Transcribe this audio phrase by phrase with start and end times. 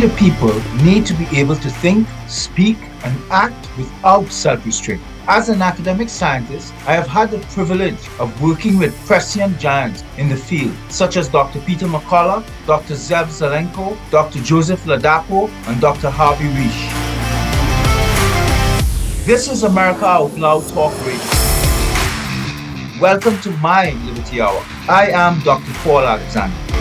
[0.00, 0.52] The people,
[0.82, 5.02] need to be able to think, speak, and act without self restraint.
[5.28, 10.28] As an academic scientist, I have had the privilege of working with prescient giants in
[10.28, 11.60] the field, such as Dr.
[11.60, 12.94] Peter McCullough, Dr.
[12.94, 14.40] Zev Zelenko, Dr.
[14.40, 16.10] Joseph Ladapo, and Dr.
[16.10, 16.82] Harvey Risch.
[19.24, 21.20] This is America Out Loud Talk Radio.
[23.00, 24.64] Welcome to my Liberty Hour.
[24.88, 25.72] I am Dr.
[25.84, 26.71] Paul Alexander.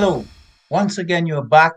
[0.00, 0.24] Hello.
[0.70, 1.72] Once again, you're back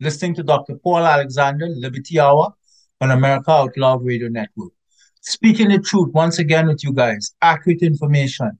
[0.00, 0.74] listening to Dr.
[0.74, 2.52] Paul Alexander, Liberty Hour
[3.00, 4.72] on America Out Loud Radio Network.
[5.20, 8.58] Speaking the truth once again with you guys, accurate information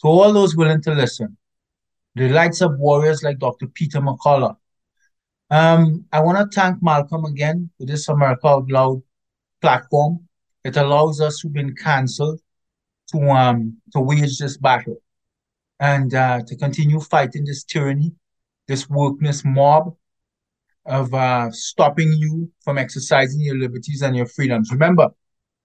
[0.00, 1.36] to all those willing to listen.
[2.16, 3.68] The likes of warriors like Dr.
[3.68, 4.56] Peter McCullough.
[5.50, 9.00] Um, I want to thank Malcolm again for this America Out Loud
[9.62, 10.26] platform.
[10.64, 12.40] It allows us who've been cancelled
[13.12, 14.96] to um to wage this battle
[15.78, 18.12] and uh, to continue fighting this tyranny
[18.70, 19.96] this wokeness mob
[20.86, 24.70] of uh, stopping you from exercising your liberties and your freedoms.
[24.70, 25.08] Remember,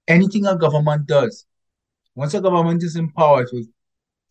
[0.08, 1.46] anything a government does,
[2.16, 3.68] once a government is in power, it will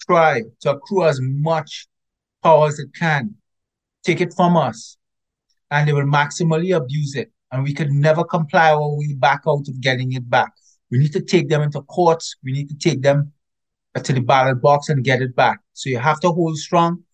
[0.04, 1.86] try to accrue as much
[2.42, 3.36] power as it can,
[4.02, 4.96] take it from us,
[5.70, 7.30] and they will maximally abuse it.
[7.52, 10.50] And we could never comply our way back out of getting it back.
[10.90, 12.34] We need to take them into courts.
[12.42, 13.32] We need to take them
[13.94, 15.60] to the ballot box and get it back.
[15.74, 17.04] So you have to hold strong.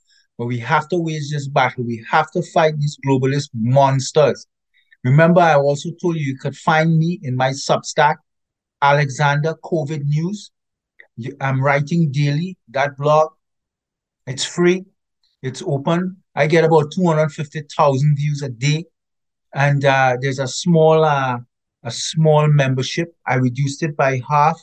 [0.41, 1.85] But we have to wage this battle.
[1.85, 4.47] We have to fight these globalist monsters.
[5.05, 8.17] Remember, I also told you you could find me in my Substack,
[8.81, 10.51] Alexander COVID News.
[11.43, 13.33] I'm writing daily, that blog.
[14.27, 14.87] It's free,
[15.43, 16.17] it's open.
[16.35, 18.87] I get about 250,000 views a day.
[19.53, 21.37] And uh, there's a small uh,
[21.83, 23.15] a small membership.
[23.27, 24.59] I reduced it by half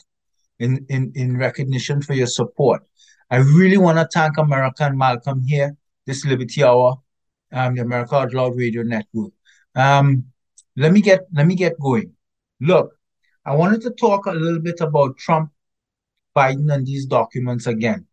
[0.58, 2.82] in, in, in recognition for your support.
[3.30, 6.96] I really want to thank America and Malcolm here, this Liberty Hour,
[7.52, 9.32] um, the America Loud Radio Network.
[9.74, 10.24] Um,
[10.76, 12.12] let me get let me get going.
[12.60, 12.94] Look,
[13.44, 15.50] I wanted to talk a little bit about Trump,
[16.36, 18.06] Biden, and these documents again.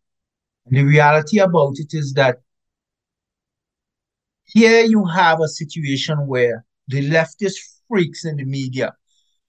[0.66, 2.40] And the reality about it is that
[4.44, 7.56] here you have a situation where the leftist
[7.88, 8.94] freaks in the media,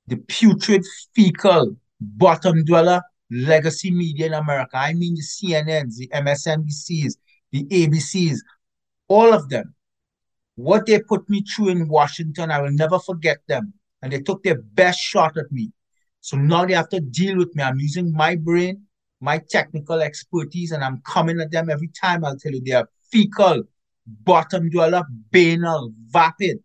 [0.07, 4.77] the putrid, fecal, bottom dweller legacy media in America.
[4.77, 7.15] I mean the CNNs, the MSNBCs,
[7.51, 8.37] the ABCs,
[9.07, 9.73] all of them.
[10.55, 13.73] What they put me through in Washington, I will never forget them.
[14.01, 15.71] And they took their best shot at me.
[16.21, 17.63] So now they have to deal with me.
[17.63, 18.83] I'm using my brain,
[19.21, 22.25] my technical expertise, and I'm coming at them every time.
[22.25, 23.63] I'll tell you they are fecal,
[24.05, 26.59] bottom dweller, banal, vapid,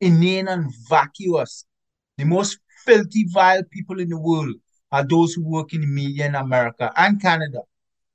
[0.00, 1.64] inane, and vacuous.
[2.18, 4.54] The most filthy, vile people in the world
[4.92, 7.60] are those who work in media in America and Canada.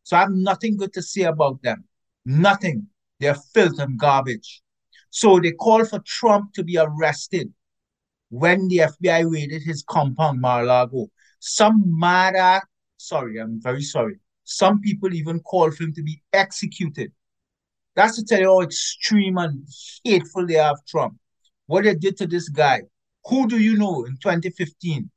[0.03, 1.83] So I have nothing good to say about them.
[2.25, 2.87] Nothing.
[3.19, 4.61] They're filth and garbage.
[5.09, 7.51] So they called for Trump to be arrested
[8.29, 11.07] when the FBI raided his compound, Mar-a-Lago.
[11.39, 12.61] Some mad
[12.97, 14.19] sorry, I'm very sorry.
[14.43, 17.11] Some people even called for him to be executed.
[17.95, 19.67] That's to tell you how extreme and
[20.03, 21.17] hateful they have Trump.
[21.65, 22.83] What they did to this guy.
[23.25, 25.09] Who do you know in 2015?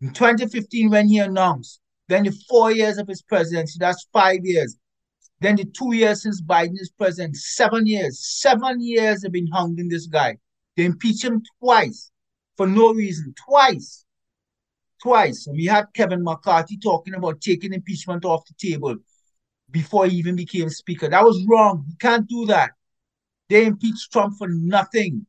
[0.00, 4.76] In 2015, when he announced, then the four years of his presidency, that's five years.
[5.40, 8.20] Then the two years since Biden is president, seven years.
[8.20, 10.38] Seven years have been hounding this guy.
[10.76, 12.10] They impeached him twice
[12.56, 13.34] for no reason.
[13.46, 14.04] Twice.
[15.02, 15.46] Twice.
[15.46, 18.96] And we had Kevin McCarthy talking about taking impeachment off the table
[19.70, 21.08] before he even became speaker.
[21.08, 21.84] That was wrong.
[21.88, 22.70] You can't do that.
[23.48, 25.26] They impeached Trump for nothing.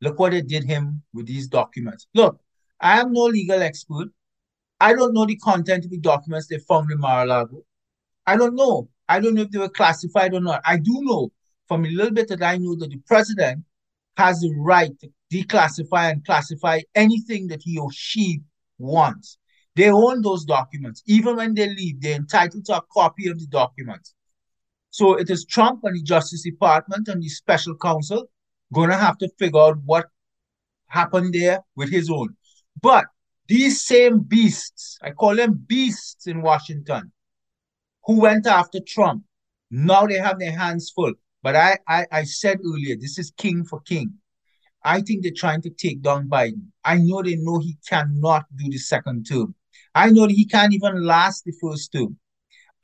[0.00, 2.06] Look what they did him with these documents.
[2.14, 2.40] Look,
[2.80, 4.08] I am no legal expert.
[4.80, 7.64] I don't know the content of the documents they found in Mar-a-Lago.
[8.26, 8.88] I don't know.
[9.08, 10.62] I don't know if they were classified or not.
[10.64, 11.32] I do know
[11.66, 13.64] from a little bit that I know that the president
[14.16, 18.40] has the right to declassify and classify anything that he or she
[18.78, 19.38] wants.
[19.76, 21.02] They own those documents.
[21.06, 24.14] Even when they leave, they're entitled to a copy of the documents.
[24.90, 28.28] So it is Trump and the Justice Department and the special counsel
[28.72, 30.06] going to have to figure out what
[30.88, 32.36] happened there with his own.
[32.80, 33.06] But
[33.48, 37.12] these same beasts, I call them beasts in Washington,
[38.04, 39.24] who went after Trump,
[39.70, 41.14] now they have their hands full.
[41.42, 44.14] But I, I, I said earlier, this is king for king.
[44.84, 46.68] I think they're trying to take down Biden.
[46.84, 49.54] I know they know he cannot do the second term.
[49.94, 52.18] I know that he can't even last the first term.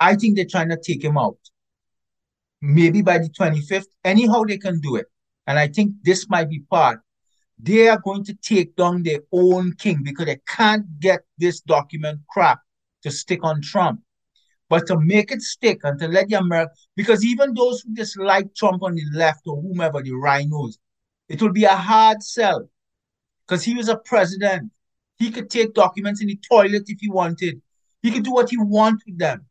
[0.00, 1.38] I think they're trying to take him out.
[2.60, 5.06] Maybe by the 25th, anyhow they can do it.
[5.46, 7.00] And I think this might be part
[7.58, 12.20] they are going to take down their own king because they can't get this document
[12.28, 12.60] crap
[13.02, 14.00] to stick on Trump.
[14.68, 18.54] But to make it stick and to let the America, because even those who dislike
[18.54, 20.78] Trump on the left or whomever, the rhinos,
[21.28, 22.68] it will be a hard sell
[23.46, 24.72] because he was a president.
[25.16, 27.60] He could take documents in the toilet if he wanted.
[28.02, 29.46] He could do what he wanted with them.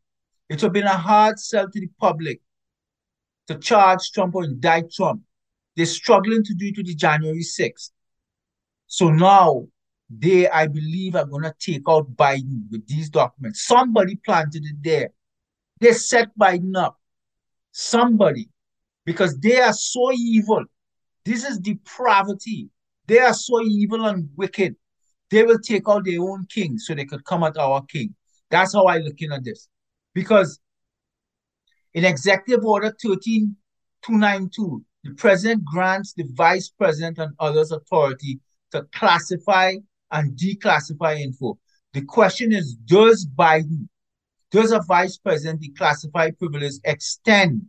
[0.48, 2.40] It would have been a hard sell to the public
[3.46, 5.22] to charge Trump or indict Trump.
[5.76, 7.90] They're struggling to do it to the January 6th.
[8.86, 9.66] So now
[10.10, 13.66] they, I believe, are going to take out Biden with these documents.
[13.66, 15.10] Somebody planted it there.
[15.80, 16.98] They set Biden up.
[17.72, 18.48] Somebody.
[19.04, 20.64] Because they are so evil.
[21.24, 22.68] This is depravity.
[23.06, 24.76] They are so evil and wicked.
[25.30, 28.14] They will take out their own king so they could come at our king.
[28.50, 29.68] That's how I looking at this.
[30.14, 30.60] Because
[31.92, 38.40] in Executive Order 13292, the president grants the vice president and others authority
[38.74, 39.74] to classify
[40.10, 41.58] and declassify info.
[41.94, 43.88] The question is, does Biden,
[44.50, 47.62] does a vice president declassify privilege extend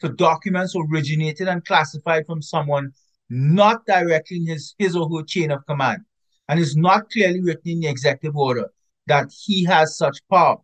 [0.00, 2.92] to documents originated and classified from someone
[3.30, 6.02] not directly in his, his or her chain of command?
[6.48, 8.70] And it's not clearly written in the executive order
[9.06, 10.58] that he has such power.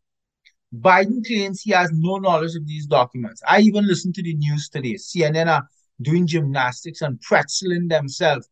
[0.74, 3.42] Biden claims he has no knowledge of these documents.
[3.48, 4.94] I even listened to the news today.
[4.94, 5.66] CNN are
[6.02, 8.48] doing gymnastics and pretzeling themselves,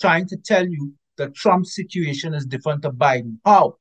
[0.00, 3.38] trying to tell you the Trump situation is different to Biden.
[3.44, 3.76] How?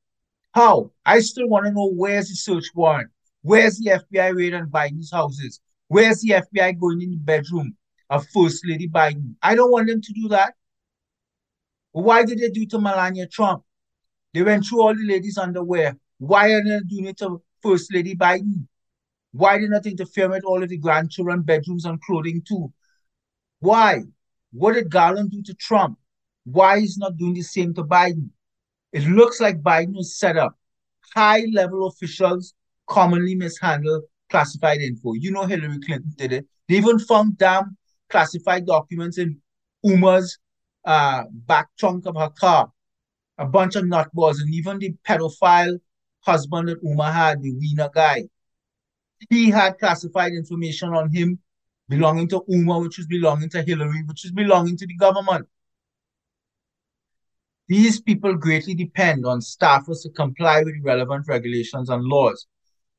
[0.54, 0.92] How?
[1.06, 3.10] I still want to know where's the search warrant?
[3.42, 5.60] Where's the FBI raid on Biden's houses?
[5.88, 7.76] Where's the FBI going in the bedroom
[8.10, 9.36] of First Lady Biden?
[9.42, 10.54] I don't want them to do that.
[11.92, 13.64] Why did they do to Melania Trump?
[14.34, 15.98] They went through all the ladies' underwear.
[16.20, 18.68] Why are they doing it to First Lady Biden?
[19.32, 22.72] Why did not interfere with all of the grandchildren bedrooms and clothing too?
[23.60, 24.04] Why?
[24.52, 25.98] What did Garland do to Trump?
[26.46, 28.30] Why is not doing the same to Biden?
[28.94, 30.58] It looks like Biden was set up.
[31.16, 32.54] High level officials
[32.88, 35.14] commonly mishandle classified info.
[35.14, 36.46] You know Hillary Clinton did it.
[36.68, 37.78] They even found damn
[38.10, 39.40] classified documents in
[39.84, 40.38] Uma's
[40.86, 42.72] uh, back trunk of her car.
[43.38, 45.80] A bunch of nutballs, and even the pedophile
[46.22, 48.24] husband that Uma had, the Weiner guy.
[49.30, 51.40] He had classified information on him
[51.90, 55.48] belonging to Uma, which was belonging to Hillary, which is belonging to the government.
[57.72, 62.46] These people greatly depend on staffers to comply with relevant regulations and laws.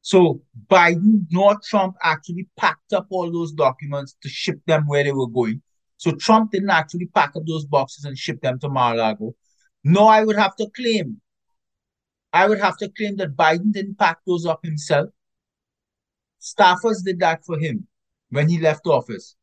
[0.00, 5.12] So Biden nor Trump actually packed up all those documents to ship them where they
[5.12, 5.60] were going.
[5.98, 9.34] So Trump didn't actually pack up those boxes and ship them to Mar-a-Lago.
[9.84, 11.20] No, I would have to claim,
[12.32, 15.10] I would have to claim that Biden didn't pack those up himself.
[16.40, 17.86] Staffers did that for him
[18.30, 19.36] when he left office.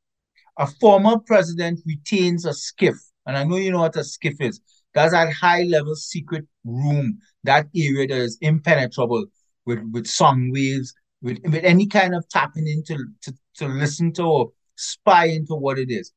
[0.58, 2.98] A former president retains a skiff.
[3.28, 4.60] and I know you know what a skiff is.
[5.00, 9.28] That's that high level secret room, that area that is impenetrable
[9.66, 14.24] with, with song waves, with, with any kind of tapping into to, to listen to
[14.24, 16.12] or spy into what it is.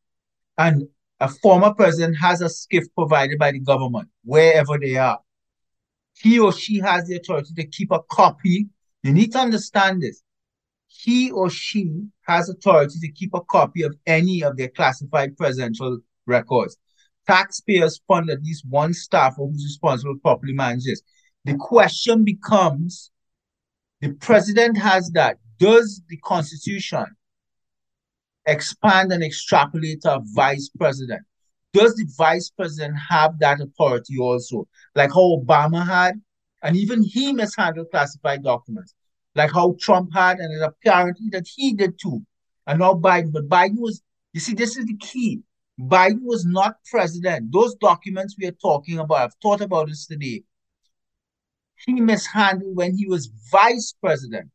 [0.58, 0.88] And
[1.20, 5.20] a former president has a skiff provided by the government, wherever they are.
[6.18, 8.66] He or she has the authority to keep a copy.
[9.04, 10.24] You need to understand this.
[10.88, 16.00] He or she has authority to keep a copy of any of their classified presidential
[16.26, 16.78] records
[17.26, 21.02] taxpayers fund at least one staffer who's responsible for properly manage this.
[21.44, 23.10] The question becomes,
[24.00, 25.38] the president has that.
[25.58, 27.06] Does the constitution
[28.46, 31.22] expand and extrapolate a vice president?
[31.72, 34.66] Does the vice president have that authority also?
[34.94, 36.20] Like how Obama had,
[36.62, 38.94] and even he mishandled classified documents.
[39.34, 42.24] Like how Trump had, and it apparently that he did too.
[42.66, 44.02] And now Biden, but Biden was,
[44.32, 45.40] you see, this is the key.
[45.80, 47.52] Biden was not president.
[47.52, 50.44] Those documents we are talking about, I've thought about this today.
[51.86, 54.50] He mishandled when he was vice president.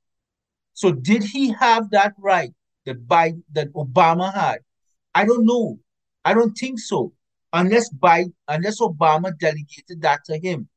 [0.73, 2.51] So did he have that right
[2.85, 4.59] that Biden, that Obama had?
[5.15, 5.79] I don't know.
[6.23, 7.13] I don't think so.
[7.51, 10.69] Unless Biden, unless Obama delegated that to him.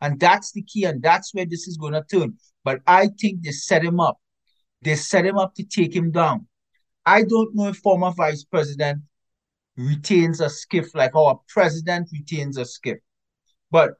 [0.00, 2.36] And that's the key, and that's where this is going to turn.
[2.62, 4.18] But I think they set him up.
[4.82, 6.46] They set him up to take him down.
[7.04, 9.02] I don't know if former vice president
[9.78, 12.98] retains a skiff, like our president retains a skiff.
[13.70, 13.94] But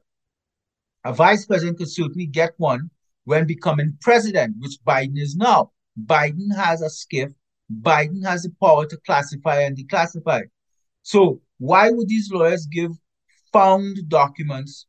[1.05, 2.89] a vice president could certainly get one
[3.23, 5.71] when becoming president, which Biden is now.
[6.05, 7.31] Biden has a skiff.
[7.81, 10.43] Biden has the power to classify and declassify.
[11.03, 12.91] So why would these lawyers give
[13.53, 14.85] found documents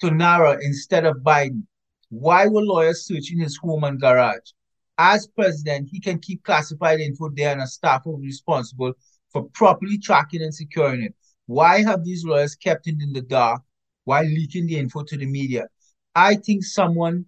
[0.00, 1.64] to NARA instead of Biden?
[2.08, 4.50] Why were lawyers searching his home and garage?
[4.96, 8.94] As president, he can keep classified info there and a staff be responsible
[9.32, 11.14] for properly tracking and securing it.
[11.46, 13.62] Why have these lawyers kept it in the dark
[14.04, 15.66] while leaking the info to the media?
[16.14, 17.26] I think someone,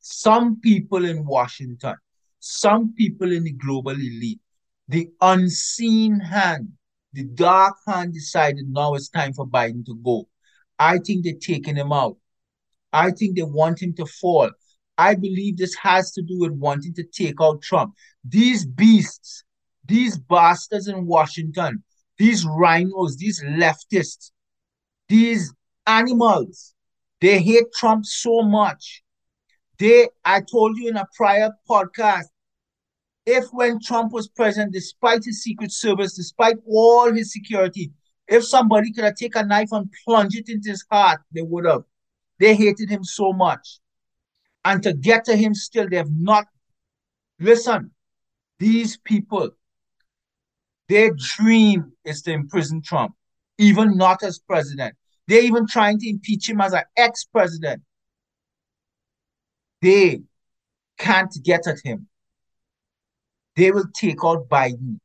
[0.00, 1.96] some people in Washington,
[2.40, 4.40] some people in the global elite,
[4.88, 6.68] the unseen hand,
[7.12, 10.28] the dark hand decided now it's time for Biden to go.
[10.78, 12.16] I think they're taking him out.
[12.92, 14.50] I think they want him to fall.
[14.98, 17.94] I believe this has to do with wanting to take out Trump.
[18.24, 19.44] These beasts,
[19.86, 21.82] these bastards in Washington,
[22.18, 24.30] these rhinos, these leftists,
[25.08, 25.52] these
[25.86, 26.74] animals,
[27.20, 29.02] they hate Trump so much.
[29.78, 32.26] They, I told you in a prior podcast,
[33.26, 37.90] if when Trump was president, despite his Secret Service, despite all his security,
[38.28, 41.66] if somebody could have taken a knife and plunged it into his heart, they would
[41.66, 41.82] have.
[42.38, 43.80] They hated him so much.
[44.64, 46.46] And to get to him still, they have not.
[47.38, 47.92] Listen,
[48.58, 49.50] these people,
[50.88, 53.14] their dream is to imprison Trump,
[53.58, 54.94] even not as president.
[55.26, 57.82] They're even trying to impeach him as an ex president.
[59.82, 60.22] They
[60.98, 62.08] can't get at him.
[63.56, 65.00] They will take out Biden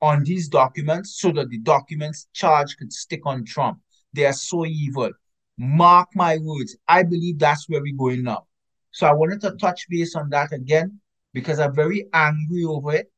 [0.00, 3.78] on these documents so that the documents charge could stick on Trump.
[4.12, 5.10] They are so evil.
[5.58, 6.76] Mark my words.
[6.88, 8.46] I believe that's where we're going now.
[8.90, 11.00] So I wanted to touch base on that again
[11.32, 13.11] because I'm very angry over it.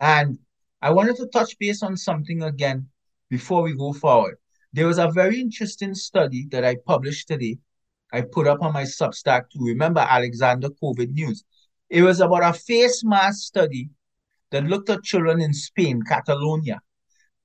[0.00, 0.38] And
[0.80, 2.88] I wanted to touch base on something again
[3.30, 4.36] before we go forward.
[4.72, 7.58] There was a very interesting study that I published today.
[8.12, 11.44] I put up on my Substack to remember Alexander COVID News.
[11.90, 13.90] It was about a face mask study
[14.50, 16.80] that looked at children in Spain, Catalonia.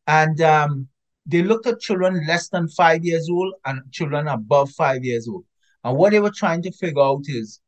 [0.07, 0.87] And um,
[1.25, 5.45] they looked at children less than five years old and children above five years old.
[5.83, 7.59] And what they were trying to figure out is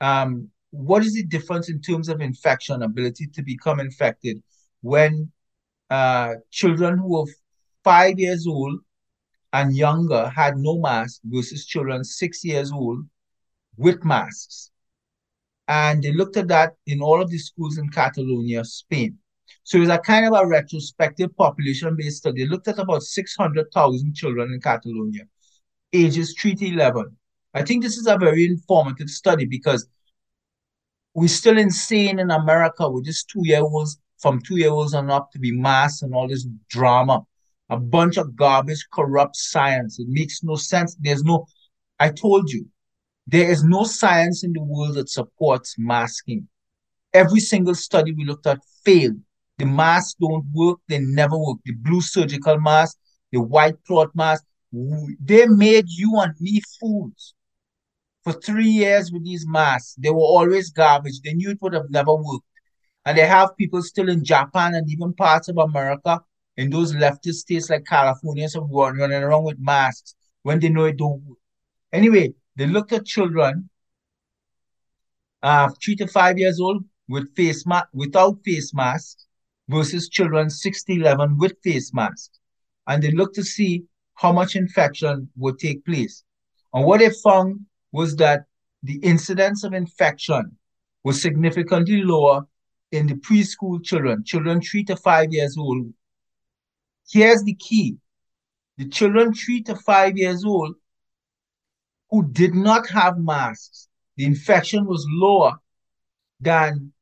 [0.00, 4.42] um, what is the difference in terms of infection, ability to become infected
[4.82, 5.30] when
[5.90, 7.26] uh, children who are
[7.82, 8.78] five years old
[9.52, 13.04] and younger had no mask versus children six years old
[13.76, 14.70] with masks.
[15.66, 19.18] And they looked at that in all of the schools in Catalonia, Spain.
[19.62, 22.42] So it was a kind of a retrospective population-based study.
[22.42, 25.24] They looked at about 600,000 children in Catalonia,
[25.92, 27.16] ages 3 to 11.
[27.54, 29.88] I think this is a very informative study because
[31.14, 36.02] we're still insane in America with just two-year-olds, from two-year-olds and up to be mass
[36.02, 37.22] and all this drama.
[37.68, 39.98] A bunch of garbage, corrupt science.
[39.98, 40.96] It makes no sense.
[41.00, 41.46] There's no,
[41.98, 42.66] I told you,
[43.26, 46.48] there is no science in the world that supports masking.
[47.12, 49.20] Every single study we looked at failed.
[49.58, 51.58] The masks don't work, they never work.
[51.64, 52.96] The blue surgical mask,
[53.30, 57.34] the white cloth mask, they made you and me fools.
[58.24, 61.20] For three years with these masks, they were always garbage.
[61.22, 62.44] They knew it would have never worked.
[63.06, 66.20] And they have people still in Japan and even parts of America
[66.56, 70.98] in those leftist states like California, some running around with masks when they know it
[70.98, 71.38] don't work.
[71.92, 73.70] Anyway, they looked at children
[75.42, 79.26] uh, three to five years old with face mask without face masks
[79.68, 82.38] versus children 6 to 11 with face masks.
[82.86, 83.84] And they looked to see
[84.14, 86.24] how much infection would take place.
[86.74, 87.60] And what they found
[87.92, 88.44] was that
[88.82, 90.56] the incidence of infection
[91.04, 92.46] was significantly lower
[92.92, 95.92] in the preschool children, children three to five years old.
[97.10, 97.96] Here's the key.
[98.78, 100.74] The children three to five years old
[102.10, 105.52] who did not have masks, the infection was lower
[106.40, 106.92] than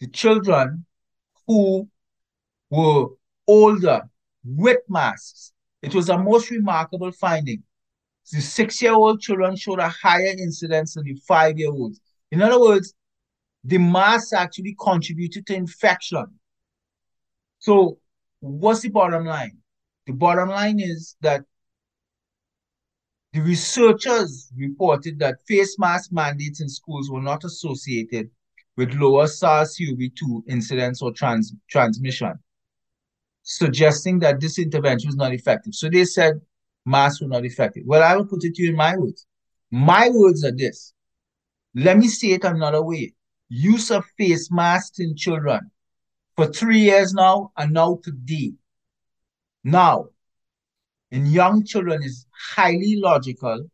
[0.00, 0.84] the children
[1.46, 1.88] who
[2.70, 3.06] were
[3.46, 4.02] older
[4.44, 5.52] with masks.
[5.80, 7.62] It was a most remarkable finding.
[8.30, 12.00] The six-year-old children showed a higher incidence than the five-year-olds.
[12.30, 12.94] In other words,
[13.64, 16.26] the mask actually contributed to infection.
[17.58, 17.98] So
[18.40, 19.58] what's the bottom line?
[20.06, 21.44] The bottom line is that
[23.32, 28.30] the researchers reported that face mask mandates in schools were not associated
[28.76, 32.34] with lower SARS-CoV-2 incidence or trans transmission,
[33.42, 35.74] suggesting that this intervention was not effective.
[35.74, 36.40] So they said
[36.84, 37.84] masks will not affect it.
[37.86, 39.26] Well, I will put it to you in my words.
[39.70, 40.92] My words are this.
[41.74, 43.14] Let me say it another way.
[43.48, 45.70] Use of face masks in children
[46.36, 48.52] for three years now and now today.
[49.64, 50.06] Now,
[51.10, 53.66] in young children is highly logical,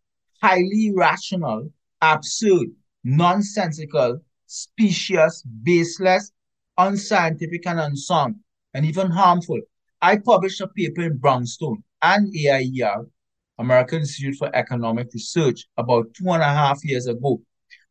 [0.42, 2.68] highly rational, absurd,
[3.04, 6.32] nonsensical, specious, baseless,
[6.76, 8.36] unscientific, and unsound,
[8.74, 9.60] and even harmful.
[10.02, 13.06] I published a paper in Brownstone and AIER,
[13.58, 17.40] American Institute for Economic Research, about two and a half years ago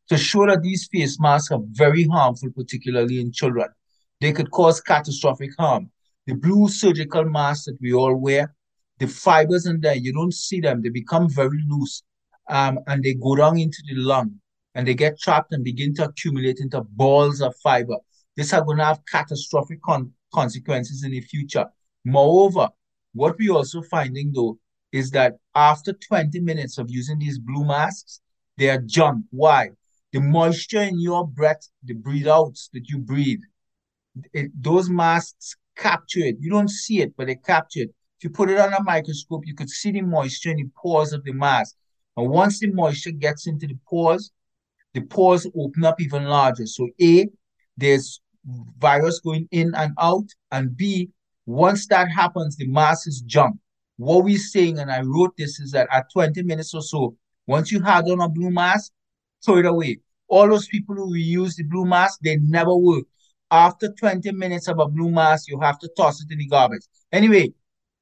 [0.08, 3.68] to show that these face masks are very harmful, particularly in children.
[4.20, 5.90] They could cause catastrophic harm.
[6.26, 8.54] the blue surgical masks that we all wear,
[8.98, 10.82] the fibers in there, you don't see them.
[10.82, 12.02] They become very loose
[12.48, 14.34] um, and they go down into the lung
[14.74, 17.96] and they get trapped and begin to accumulate into balls of fiber.
[18.36, 21.66] This are going to have catastrophic con consequences in the future.
[22.04, 22.68] Moreover,
[23.12, 24.58] what we're also finding though
[24.92, 28.20] is that after 20 minutes of using these blue masks,
[28.56, 29.24] they are junk.
[29.30, 29.70] Why?
[30.12, 33.40] The moisture in your breath, the breathe outs that you breathe,
[34.32, 36.36] it, those masks capture it.
[36.40, 37.90] You don't see it, but they capture it.
[38.18, 41.12] If you put it on a microscope, you could see the moisture in the pores
[41.12, 41.76] of the mask.
[42.16, 44.32] And once the moisture gets into the pores,
[44.94, 46.66] the pores open up even larger.
[46.66, 47.28] So A,
[47.76, 48.20] there's
[48.78, 51.10] virus going in and out, and B,
[51.48, 53.56] once that happens, the mask is junk.
[53.96, 57.72] What we're saying, and I wrote this, is that at 20 minutes or so, once
[57.72, 58.92] you had on a blue mask,
[59.42, 59.96] throw it away.
[60.28, 63.04] All those people who reuse the blue mask, they never work.
[63.50, 66.82] After 20 minutes of a blue mask, you have to toss it in the garbage.
[67.12, 67.54] Anyway,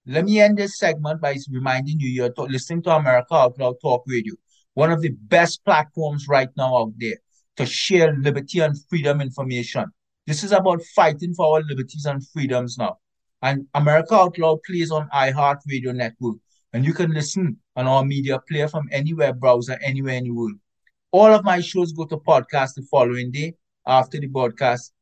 [0.06, 4.02] let me end this segment by reminding you you're listening to America Out Loud Talk
[4.08, 4.34] Radio,
[4.74, 7.18] one of the best platforms right now out there
[7.58, 9.84] to share liberty and freedom information.
[10.26, 12.98] This is about fighting for our liberties and freedoms now.
[13.42, 16.36] And America Out Loud plays on iHeart Radio Network.
[16.72, 20.30] And you can listen on our media player from any web browser anywhere in the
[20.30, 20.54] world.
[21.10, 23.54] All of my shows go to podcast the following day
[23.86, 24.92] after the broadcast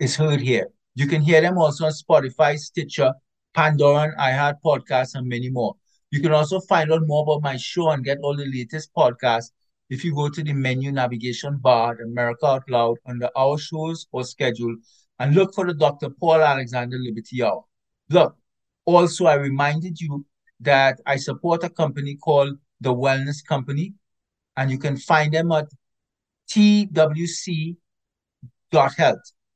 [0.00, 0.68] is heard here.
[0.94, 3.12] You can hear them also on Spotify, Stitcher,
[3.54, 5.74] Pandora, and iHeart Podcasts, and many more.
[6.10, 9.50] You can also find out more about my show and get all the latest podcasts
[9.90, 14.06] if you go to the menu navigation bar at America Out Loud under our shows
[14.12, 14.76] or schedule
[15.18, 16.10] and look for the Dr.
[16.10, 17.64] Paul Alexander Liberty Hour.
[18.10, 18.36] Look,
[18.84, 20.24] also, I reminded you
[20.60, 23.94] that I support a company called The Wellness Company,
[24.56, 25.66] and you can find them at
[26.50, 27.76] twc.health.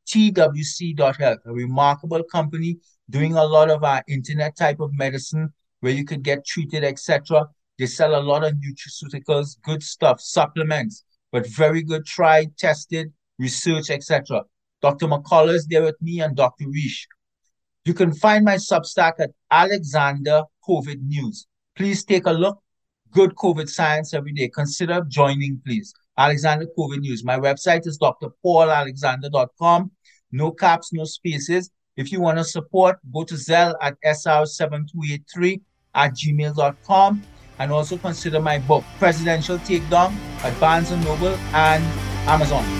[0.09, 6.05] twc.health, a remarkable company doing a lot of our internet type of medicine where you
[6.05, 7.47] could get treated, etc.
[7.79, 13.91] They sell a lot of nutraceuticals, good stuff, supplements, but very good, tried, tested, research,
[13.91, 14.43] etc.
[14.83, 15.07] Dr.
[15.07, 16.65] McCullough is there with me and Dr.
[16.65, 17.07] Risch.
[17.85, 21.47] You can find my Substack at Alexander COVID News.
[21.77, 22.61] Please take a look.
[23.13, 24.49] Good COVID science every day.
[24.49, 25.93] Consider joining, please.
[26.17, 27.25] Alexander COVID News.
[27.25, 29.91] My website is drpaulalexander.com.
[30.33, 31.71] No caps, no spaces.
[31.97, 35.61] If you want to support, go to Zelle at sr7283
[35.95, 37.23] at gmail.com.
[37.59, 41.85] And also consider my book, Presidential Takedown, at Barnes & Noble and
[42.27, 42.80] Amazon.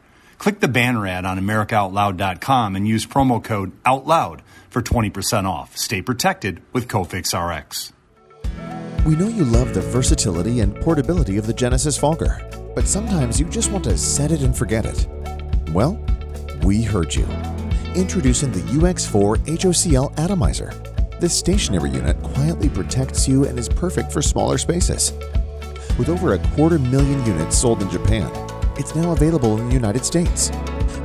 [0.41, 5.77] Click the banner ad on AmericaOutloud.com and use promo code OUTLOUD for 20% off.
[5.77, 7.93] Stay protected with Cofix RX.
[9.05, 12.41] We know you love the versatility and portability of the Genesis Fogger,
[12.73, 15.07] but sometimes you just want to set it and forget it.
[15.73, 16.03] Well,
[16.63, 17.27] we heard you.
[17.93, 20.73] Introducing the UX4 HOCL Atomizer.
[21.19, 25.13] This stationary unit quietly protects you and is perfect for smaller spaces.
[25.99, 28.31] With over a quarter million units sold in Japan,
[28.77, 30.49] it's now available in the United States.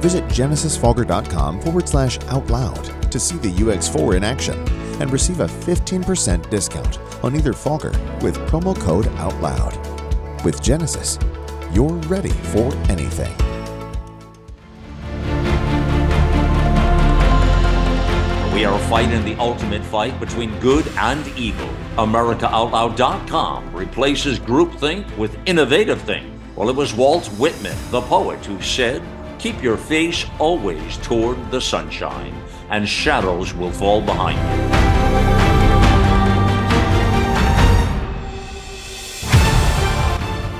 [0.00, 4.58] Visit genesisfogger.com forward slash out loud to see the UX4 in action
[5.00, 10.44] and receive a 15% discount on either Fogger with promo code OUTLOUD.
[10.44, 11.18] With Genesis,
[11.72, 13.34] you're ready for anything.
[18.54, 21.68] We are fighting the ultimate fight between good and evil.
[21.98, 26.35] AmericaOutloud.com replaces groupthink with innovative think.
[26.56, 29.02] Well, it was Walt Whitman, the poet, who said,
[29.38, 32.34] Keep your face always toward the sunshine
[32.70, 34.76] and shadows will fall behind you.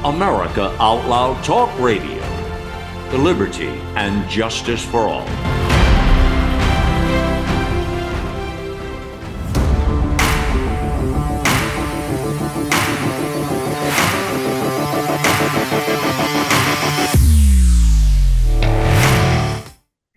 [0.05, 2.21] America Out Loud Talk Radio.
[3.11, 5.56] the Liberty and justice for all.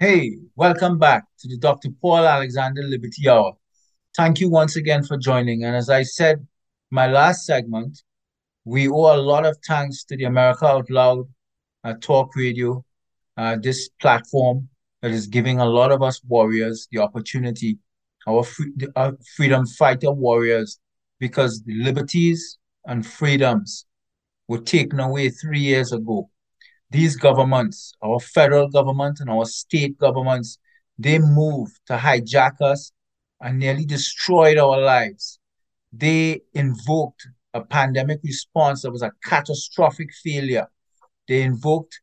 [0.10, 1.90] Hey, welcome back to the Dr.
[2.02, 3.54] Paul Alexander Liberty Hour.
[4.18, 5.64] Thank you once again for joining.
[5.66, 6.48] And as I said,
[6.90, 8.02] my last segment,
[8.66, 11.28] we owe a lot of thanks to the America Out Loud
[11.84, 12.84] uh, Talk Radio,
[13.38, 14.68] uh, this platform,
[15.04, 17.78] that is giving a lot of us warriors the opportunity,
[18.26, 20.80] our, free, our freedom fighter warriors,
[21.20, 23.86] because the liberties and freedoms
[24.48, 26.32] were taken away three years ago.
[26.92, 30.58] These governments, our federal government and our state governments,
[30.98, 32.92] they moved to hijack us
[33.42, 35.40] and nearly destroyed our lives.
[35.94, 40.68] They invoked a pandemic response that was a catastrophic failure.
[41.28, 42.02] They invoked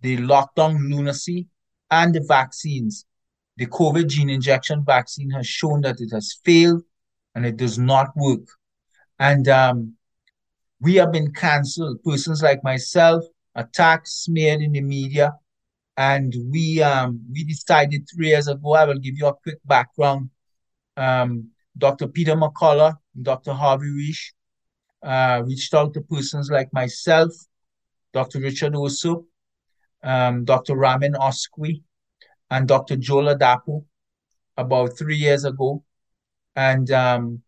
[0.00, 1.48] the lockdown lunacy
[1.90, 3.06] and the vaccines.
[3.56, 6.82] The COVID gene injection vaccine has shown that it has failed
[7.34, 8.46] and it does not work.
[9.18, 9.94] And um,
[10.80, 12.02] we have been canceled.
[12.04, 13.24] Persons like myself,
[13.56, 15.34] attacked, made in the media.
[15.96, 20.30] And we um, we decided three years ago, I will give you a quick background.
[20.96, 22.06] Um, Dr.
[22.08, 23.52] Peter McCullough, Dr.
[23.52, 24.32] Harvey Risch,
[25.02, 27.32] uh, reached out to persons like myself,
[28.12, 28.40] Dr.
[28.40, 29.24] Richard Urso,
[30.02, 30.76] um, Dr.
[30.76, 31.82] Ramin Oskoui,
[32.50, 32.96] and Dr.
[32.96, 33.84] Joe Ladapo
[34.56, 35.82] about three years ago
[36.54, 37.42] and um,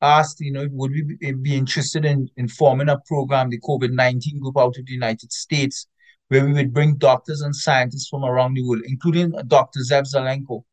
[0.00, 4.56] asked, you know, would we be interested in, in forming a program, the COVID-19 group
[4.56, 5.86] out of the United States,
[6.28, 9.80] where we would bring doctors and scientists from around the world, including Dr.
[9.80, 10.64] Zev Zelenko,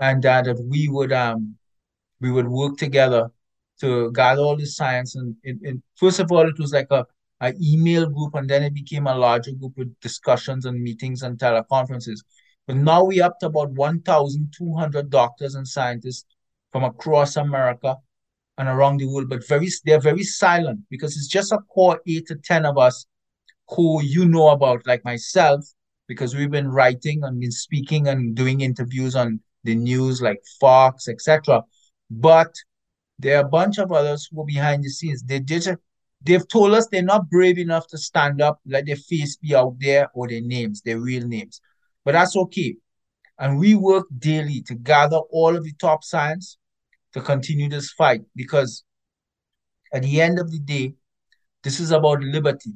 [0.00, 1.56] and uh, that we would um,
[2.20, 3.30] we would work together
[3.80, 5.14] to gather all the science.
[5.16, 7.06] And, and, and first of all, it was like a,
[7.40, 11.38] a email group, and then it became a larger group with discussions and meetings and
[11.38, 12.20] teleconferences.
[12.66, 16.26] But now we up to about 1,200 doctors and scientists
[16.70, 17.96] from across America
[18.58, 22.26] and around the world, but very they're very silent because it's just a core eight
[22.26, 23.06] to ten of us
[23.68, 25.64] who you know about, like myself,
[26.08, 31.08] because we've been writing and been speaking and doing interviews on the news like Fox,
[31.08, 31.62] etc.
[32.10, 32.52] But
[33.18, 35.22] there are a bunch of others who are behind the scenes.
[35.22, 35.66] They did
[36.22, 39.76] they've told us they're not brave enough to stand up, let their face be out
[39.78, 41.60] there or their names, their real names.
[42.04, 42.76] But that's okay.
[43.38, 46.58] And we work daily to gather all of the top science
[47.14, 48.84] to continue this fight because
[49.92, 50.94] at the end of the day,
[51.62, 52.72] this is about liberty.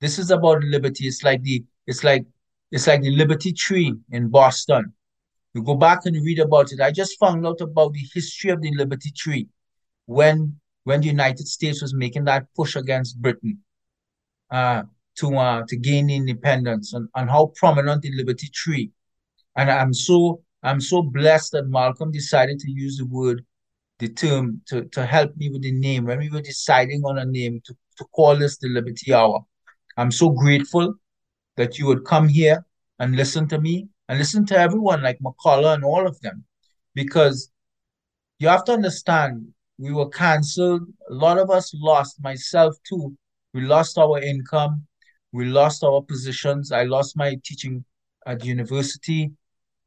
[0.00, 1.06] This is about liberty.
[1.06, 2.24] It's like the it's like
[2.70, 4.92] it's like the Liberty Tree in Boston.
[5.54, 6.80] You go back and read about it.
[6.80, 9.48] I just found out about the history of the Liberty Tree
[10.06, 13.58] when when the United States was making that push against Britain
[14.50, 14.82] uh,
[15.18, 18.90] to uh, to gain independence and, and how prominent the Liberty Tree.
[19.56, 23.44] And I'm so I'm so blessed that Malcolm decided to use the word,
[24.00, 27.24] the term to, to help me with the name when we were deciding on a
[27.24, 29.42] name to, to call this the Liberty Hour.
[29.96, 30.94] I'm so grateful
[31.56, 32.66] that you would come here
[32.98, 36.44] and listen to me and listen to everyone like McCullough and all of them.
[36.96, 37.52] Because
[38.40, 39.46] you have to understand,
[39.78, 40.82] we were canceled.
[41.08, 43.16] A lot of us lost, myself too.
[43.54, 44.84] We lost our income.
[45.30, 46.72] We lost our positions.
[46.72, 47.84] I lost my teaching
[48.26, 49.30] at university.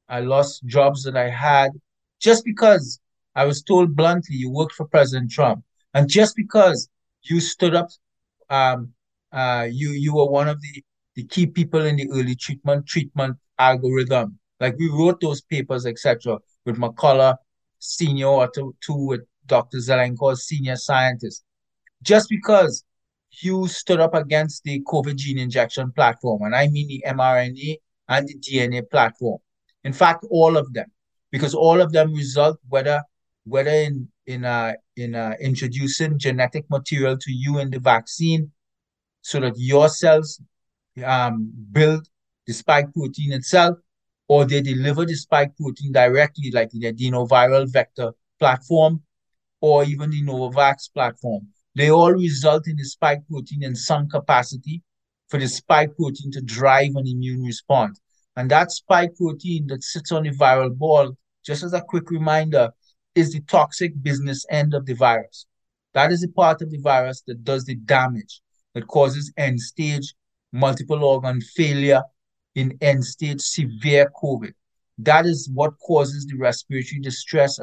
[0.09, 1.71] I lost jobs that I had
[2.19, 2.99] just because
[3.35, 5.63] I was told bluntly you worked for President Trump.
[5.93, 6.89] And just because
[7.23, 7.89] you stood up,
[8.49, 8.93] um,
[9.31, 10.83] uh, you you were one of the,
[11.15, 14.39] the key people in the early treatment treatment algorithm.
[14.59, 17.37] Like we wrote those papers, etc., with McCullough,
[17.79, 19.77] senior, or two, two with Dr.
[19.77, 21.43] Zelenko, senior scientist.
[22.03, 22.83] Just because
[23.41, 28.27] you stood up against the COVID gene injection platform, and I mean the mRNA and
[28.27, 29.39] the DNA platform.
[29.89, 30.89] In fact, all of them,
[31.31, 33.01] because all of them result whether
[33.53, 34.73] whether in in uh,
[35.03, 38.51] in uh, introducing genetic material to you in the vaccine,
[39.29, 40.39] so that your cells
[41.03, 42.07] um, build
[42.45, 43.75] the spike protein itself,
[44.27, 49.01] or they deliver the spike protein directly, like in the adenoviral vector platform,
[49.61, 51.47] or even the Novavax platform.
[51.73, 54.83] They all result in the spike protein in some capacity
[55.29, 57.99] for the spike protein to drive an immune response.
[58.39, 61.11] And that spike protein that sits on the viral ball,
[61.45, 62.71] just as a quick reminder,
[63.13, 65.45] is the toxic business end of the virus.
[65.93, 68.39] That is the part of the virus that does the damage,
[68.75, 70.15] that causes end stage
[70.53, 72.01] multiple organ failure
[72.55, 74.53] in end stage severe COVID.
[74.99, 77.59] That is what causes the respiratory distress,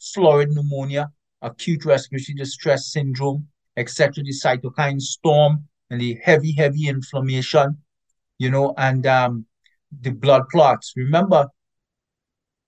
[0.00, 1.10] florid pneumonia,
[1.42, 7.76] acute respiratory distress syndrome, etc., the cytokine storm, and the heavy, heavy inflammation,
[8.38, 9.44] you know, and um,
[10.00, 10.92] the blood clots.
[10.96, 11.48] Remember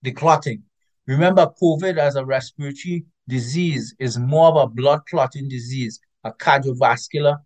[0.03, 0.63] the clotting.
[1.07, 7.39] Remember, COVID as a respiratory disease is more of a blood clotting disease, a cardiovascular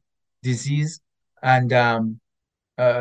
[0.42, 1.00] disease,
[1.42, 2.20] and um,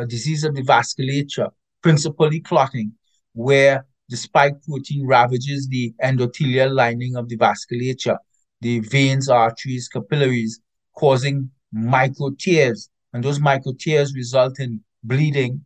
[0.08, 1.50] disease of the vasculature,
[1.82, 2.94] principally clotting,
[3.34, 8.18] where the spike protein ravages the endothelial lining of the vasculature,
[8.62, 10.60] the veins, arteries, capillaries,
[10.96, 12.90] causing micro tears.
[13.14, 15.64] And those micro tears result in bleeding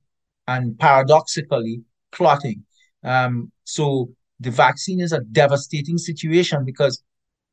[0.48, 2.64] and paradoxically clotting.
[3.04, 7.04] Um, so the vaccine is a devastating situation because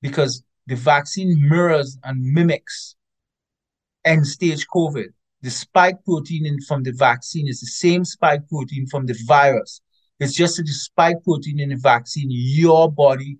[0.03, 2.95] because the vaccine mirrors and mimics
[4.05, 5.09] end stage COVID.
[5.43, 9.81] The spike protein in, from the vaccine is the same spike protein from the virus.
[10.19, 13.39] It's just that the spike protein in the vaccine, your body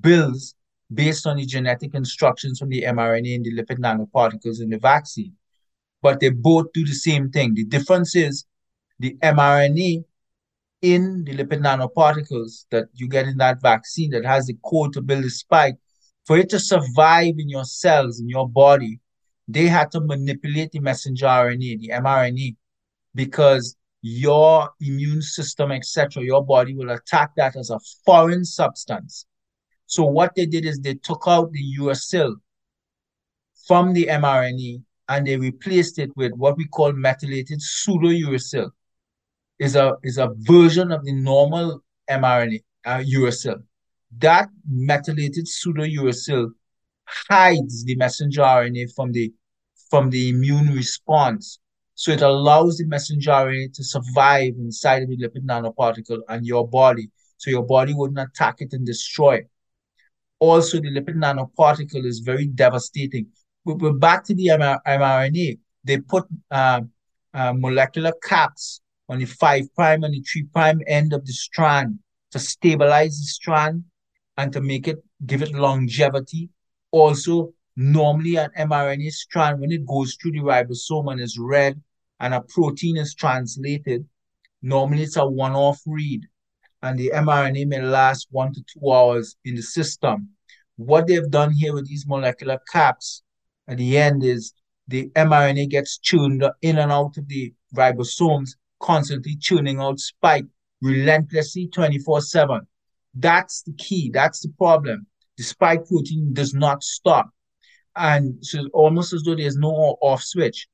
[0.00, 0.54] builds
[0.92, 5.32] based on the genetic instructions from the mRNA and the lipid nanoparticles in the vaccine.
[6.02, 7.54] But they both do the same thing.
[7.54, 8.44] The difference is
[8.98, 10.04] the mRNA
[10.82, 15.00] in the lipid nanoparticles that you get in that vaccine that has the code to
[15.00, 15.76] build the spike,
[16.26, 19.00] for it to survive in your cells, in your body,
[19.48, 22.56] they had to manipulate the messenger RNA, the mRNA,
[23.14, 29.26] because your immune system, etc., your body will attack that as a foreign substance.
[29.86, 32.34] So what they did is they took out the uracil
[33.66, 38.70] from the mRNA and they replaced it with what we call methylated pseudouracil.
[39.62, 43.62] Is a is a version of the normal mRNA uh, uracil.
[44.18, 46.50] That methylated pseudouracil
[47.04, 49.32] hides the messenger RNA from the
[49.90, 51.60] from the immune response
[51.94, 56.66] so it allows the messenger RNA to survive inside of the lipid nanoparticle and your
[56.66, 57.10] body.
[57.36, 59.50] So your body wouldn't attack it and destroy it.
[60.40, 63.26] Also, the lipid nanoparticle is very devastating.
[63.64, 66.80] But, but back to the mRNA, they put uh,
[67.34, 71.98] uh, molecular caps on the 5 prime and the 3 prime end of the strand
[72.30, 73.84] to stabilize the strand
[74.36, 76.48] and to make it, give it longevity.
[76.90, 81.80] Also, normally an mRNA strand, when it goes through the ribosome and is read
[82.20, 84.06] and a protein is translated,
[84.62, 86.22] normally it's a one-off read,
[86.82, 90.28] and the mRNA may last one to two hours in the system.
[90.76, 93.22] What they've done here with these molecular caps
[93.68, 94.52] at the end is
[94.88, 98.50] the mRNA gets tuned in and out of the ribosomes,
[98.82, 100.46] constantly tuning out spike
[100.82, 102.60] relentlessly 24-7.
[103.14, 104.10] That's the key.
[104.12, 105.06] That's the problem.
[105.38, 107.30] The spike protein does not stop.
[107.96, 110.66] And so almost as though there's no off switch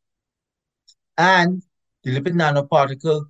[1.19, 1.63] and
[2.05, 3.25] the lipid nanoparticle,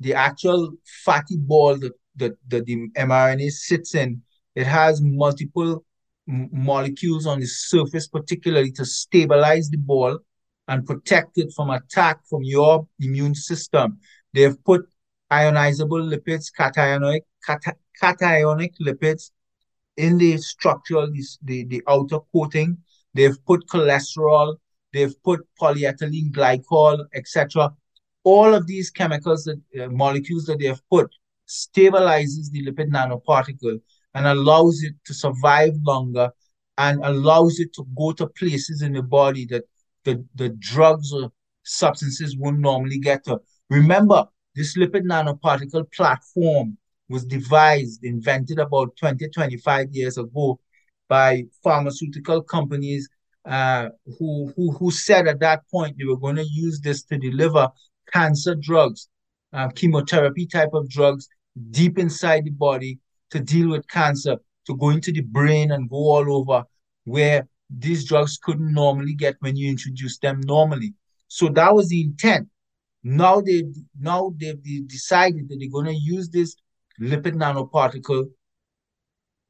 [0.00, 0.72] the actual
[1.04, 4.22] fatty ball that, that, that the mRNA sits in,
[4.56, 5.84] it has multiple
[6.26, 10.18] molecules on the surface, particularly to stabilize the ball
[10.70, 13.98] and protect it from attack from your immune system.
[14.32, 14.86] They've put
[15.30, 17.60] ionizable lipids, cationic, cat,
[18.02, 19.32] cationic lipids
[19.98, 22.78] in the structural, the, the outer coating.
[23.12, 24.56] They've put cholesterol
[24.92, 27.72] they've put polyethylene glycol, etc.
[28.24, 31.10] All of these chemicals, that, uh, molecules that they've put,
[31.48, 33.80] stabilizes the lipid nanoparticle
[34.14, 36.30] and allows it to survive longer
[36.78, 39.64] and allows it to go to places in the body that
[40.04, 41.32] the, the drugs or
[41.62, 43.40] substances won't normally get to.
[43.68, 46.76] Remember, this lipid nanoparticle platform
[47.08, 50.58] was devised, invented about 20, 25 years ago
[51.08, 53.08] by pharmaceutical companies
[53.44, 57.18] uh, who, who, who said at that point they were going to use this to
[57.18, 57.68] deliver
[58.12, 59.08] cancer drugs,
[59.52, 61.28] uh, chemotherapy type of drugs
[61.70, 62.98] deep inside the body
[63.30, 64.36] to deal with cancer,
[64.66, 66.64] to go into the brain and go all over
[67.04, 70.94] where these drugs couldn't normally get when you introduce them normally.
[71.28, 72.48] So that was the intent.
[73.02, 73.64] Now they
[73.98, 76.56] now they've decided that they're going to use this
[77.00, 78.26] lipid nanoparticle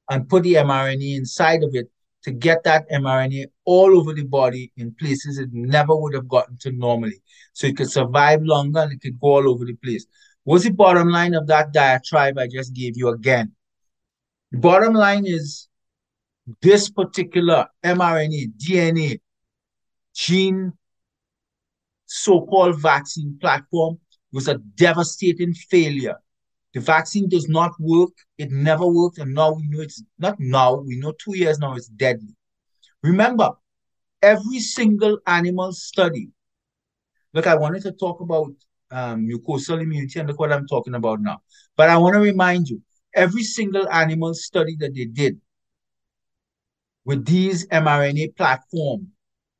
[0.08, 1.90] and put the mRNA inside of it
[2.22, 6.58] to get that mRNA all over the body in places it never would have gotten
[6.58, 7.20] to normally.
[7.54, 10.06] So it could survive longer and it could go all over the place.
[10.44, 13.52] What's the bottom line of that diatribe I just gave you again?
[14.52, 15.68] The bottom line is
[16.62, 19.20] this particular mRNA, DNA,
[20.14, 20.72] gene,
[22.06, 23.98] so-called vaccine platform
[24.32, 26.16] was a devastating failure
[26.72, 28.10] the vaccine does not work.
[28.38, 29.18] It never worked.
[29.18, 32.36] And now we know it's not now, we know two years now it's deadly.
[33.02, 33.52] Remember,
[34.22, 36.30] every single animal study,
[37.32, 38.52] look, I wanted to talk about
[38.92, 41.42] um, mucosal immunity and look what I'm talking about now.
[41.76, 42.82] But I want to remind you,
[43.14, 45.40] every single animal study that they did
[47.04, 49.08] with these mRNA platform,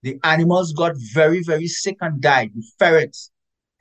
[0.03, 2.53] the animals got very, very sick and died.
[2.55, 3.31] The ferrets,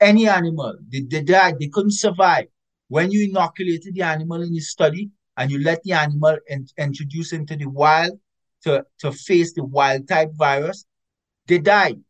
[0.00, 2.46] any animal, they, they died, they couldn't survive.
[2.88, 7.32] When you inoculated the animal in your study and you let the animal in, introduce
[7.32, 8.18] into the wild
[8.64, 10.84] to, to face the wild type virus,
[11.46, 12.00] they died.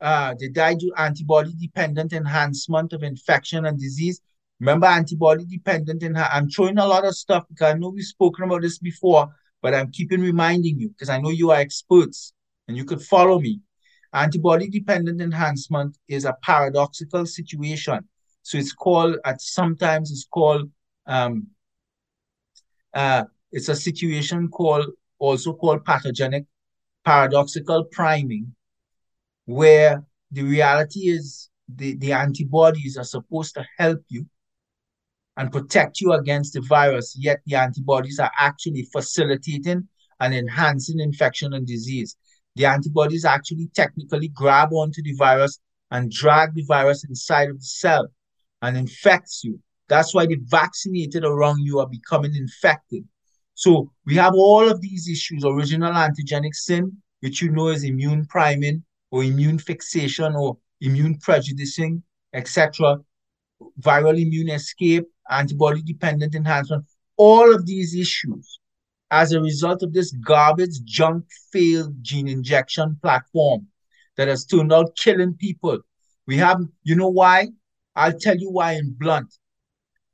[0.00, 4.20] Uh, they died due antibody dependent enhancement of infection and disease.
[4.58, 8.44] Remember, antibody dependent and I'm showing a lot of stuff because I know we've spoken
[8.44, 9.28] about this before,
[9.62, 12.32] but I'm keeping reminding you because I know you are experts
[12.68, 13.60] and you could follow me.
[14.12, 18.08] Antibody dependent enhancement is a paradoxical situation
[18.42, 20.70] So it's called, at sometimes it's called,
[21.06, 21.48] um,
[22.94, 24.86] uh, it's a situation called,
[25.18, 26.46] also called pathogenic
[27.04, 28.54] paradoxical priming,
[29.46, 34.26] where the reality is the, the antibodies are supposed to help you
[35.40, 39.88] and protect you against the virus, yet the antibodies are actually facilitating
[40.20, 42.14] and enhancing infection and disease.
[42.56, 45.58] The antibodies actually technically grab onto the virus
[45.90, 48.08] and drag the virus inside of the cell
[48.60, 49.58] and infects you.
[49.88, 53.04] That's why the vaccinated around you are becoming infected.
[53.54, 58.26] So we have all of these issues, original antigenic sin, which you know is immune
[58.26, 62.02] priming or immune fixation or immune prejudicing,
[62.34, 62.98] etc.,
[63.80, 66.84] viral immune escape, antibody dependent enhancement,
[67.16, 68.58] all of these issues
[69.10, 73.66] as a result of this garbage, junk, failed gene injection platform
[74.16, 75.78] that has turned out killing people.
[76.26, 77.48] We have, you know why?
[77.96, 79.34] I'll tell you why in blunt.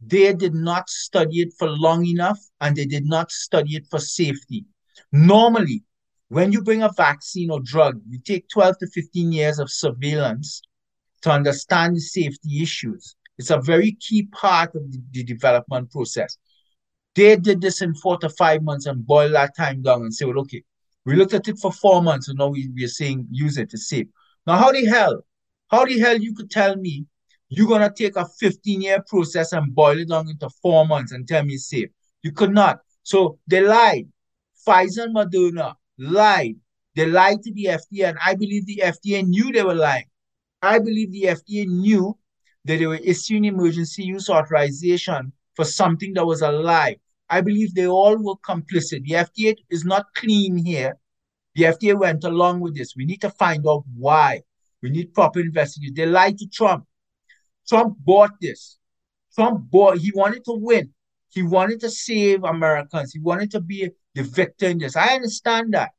[0.01, 3.99] They did not study it for long enough and they did not study it for
[3.99, 4.67] safety.
[5.13, 5.83] Normally,
[6.29, 10.63] when you bring a vaccine or drug, you take 12 to 15 years of surveillance
[11.23, 13.16] to understand the safety issues.
[13.39, 16.39] It's a very key part of the, the development process.
[17.15, 20.25] They did this in four to five months and boil that time down and say,
[20.25, 20.63] well, okay,
[21.05, 23.71] we looked at it for four months and now we, we are saying use it
[23.71, 24.09] to save.
[24.47, 25.25] Now, how the hell,
[25.69, 27.07] how the hell you could tell me
[27.49, 31.27] you're gonna take a 15 year process and boil it down into four months and
[31.27, 31.89] tell me it's safe?
[32.23, 32.81] You could not.
[33.03, 34.09] So they lied.
[34.67, 36.57] Pfizer and Moderna lied.
[36.97, 40.07] They lied to the FDA, and I believe the FDA knew they were lying.
[40.63, 42.19] I believe the FDA knew
[42.67, 46.97] that they were issuing emergency use authorization for something that was a lie.
[47.29, 49.05] I believe they all were complicit.
[49.05, 50.97] The FDA is not clean here.
[51.55, 52.95] The FDA went along with this.
[52.97, 54.43] We need to find out why.
[54.83, 55.95] We need proper investigation.
[55.95, 56.87] They lied to Trump.
[57.67, 58.79] Trump bought this.
[59.35, 60.93] Trump bought, he wanted to win.
[61.31, 63.13] He wanted to save Americans.
[63.13, 64.97] He wanted to be the victor in this.
[64.97, 65.91] I understand that.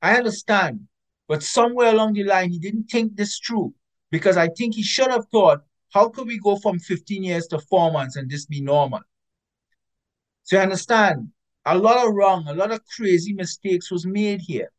[0.00, 0.88] I understand.
[1.26, 3.74] But somewhere along the line, he didn't think this through
[4.10, 7.58] because I think he should have thought, how could we go from 15 years to
[7.58, 9.00] four months and this be normal?
[10.42, 11.28] So you understand,
[11.64, 14.70] a lot of wrong, a lot of crazy mistakes was made here.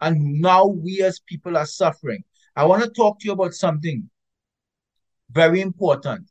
[0.00, 2.22] And now we as people are suffering.
[2.56, 4.08] I want to talk to you about something
[5.30, 6.30] very important.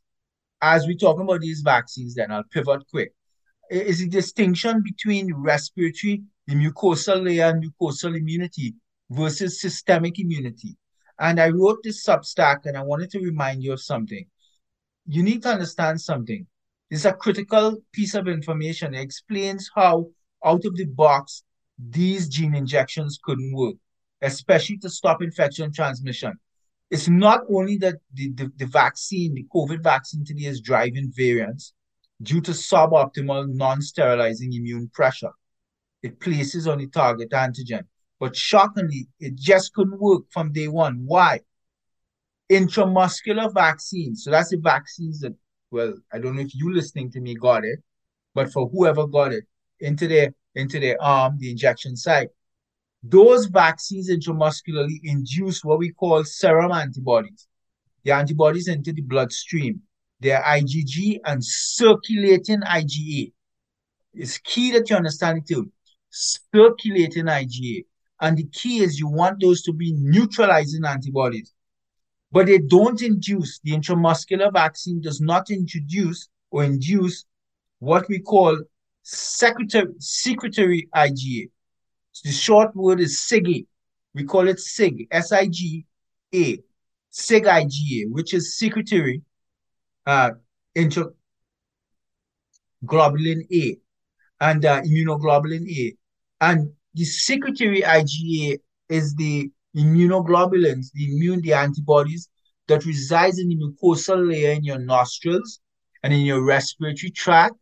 [0.60, 3.12] As we talk about these vaccines, then I'll pivot quick.
[3.70, 8.74] Is the distinction between respiratory, the mucosal layer, and mucosal immunity
[9.10, 10.76] versus systemic immunity.
[11.18, 14.26] And I wrote this Substack and I wanted to remind you of something.
[15.06, 16.46] You need to understand something.
[16.90, 18.94] It's a critical piece of information.
[18.94, 20.06] It explains how,
[20.44, 21.42] out of the box,
[21.78, 23.76] these gene injections couldn't work,
[24.22, 26.34] especially to stop infection transmission.
[26.90, 31.74] It's not only that the, the, the vaccine, the COVID vaccine today is driving variants
[32.22, 35.32] due to suboptimal non-sterilizing immune pressure.
[36.02, 37.82] It places on the target antigen.
[38.20, 41.02] But shockingly, it just couldn't work from day one.
[41.04, 41.40] Why?
[42.50, 44.24] Intramuscular vaccines.
[44.24, 45.34] So that's the vaccines that,
[45.70, 47.78] well, I don't know if you listening to me got it,
[48.34, 49.44] but for whoever got it
[49.80, 52.30] into their into their arm, the injection site,
[53.02, 57.46] those vaccines intramuscularly induce what we call serum antibodies.
[58.04, 59.82] The antibodies into the bloodstream.
[60.20, 63.32] They're IgG and circulating IgA.
[64.14, 65.70] It's key that you understand it too.
[66.10, 67.84] Circulating IgA.
[68.20, 71.52] And the key is you want those to be neutralizing antibodies.
[72.30, 77.24] But they don't induce, the intramuscular vaccine does not introduce or induce
[77.78, 78.58] what we call
[79.02, 81.50] secretary, secretory IgA.
[82.12, 83.66] So the short word is SIG.
[84.14, 86.58] We call it SIG, S-I-G-A,
[87.10, 89.22] SIG IgA, which is secretory
[90.06, 90.30] uh,
[90.76, 91.12] intraglobulin
[93.52, 93.78] A
[94.40, 95.96] and uh, immunoglobulin A.
[96.40, 98.58] And the secretory IgA
[98.88, 102.28] is the immunoglobulins, the immune, the antibodies
[102.66, 105.60] that resides in the mucosal layer in your nostrils
[106.02, 107.54] and in your respiratory tract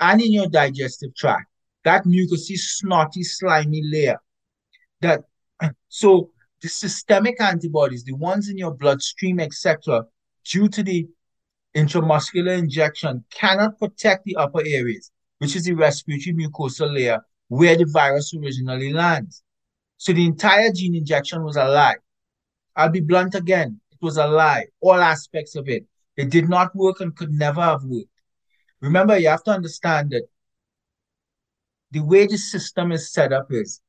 [0.00, 1.46] and in your digestive tract.
[1.84, 4.18] That mucousy, snotty, slimy layer.
[5.00, 5.24] That
[5.88, 6.30] so
[6.62, 10.04] the systemic antibodies, the ones in your bloodstream, etc.,
[10.44, 11.06] due to the
[11.74, 17.86] intramuscular injection, cannot protect the upper areas, which is the respiratory mucosal layer where the
[17.92, 19.42] virus originally lands.
[19.98, 21.96] So the entire gene injection was a lie.
[22.74, 23.80] I'll be blunt again.
[23.90, 24.66] It was a lie.
[24.80, 25.86] All aspects of it.
[26.16, 28.08] It did not work and could never have worked.
[28.80, 30.24] Remember, you have to understand that
[31.90, 33.80] the way the system is set up is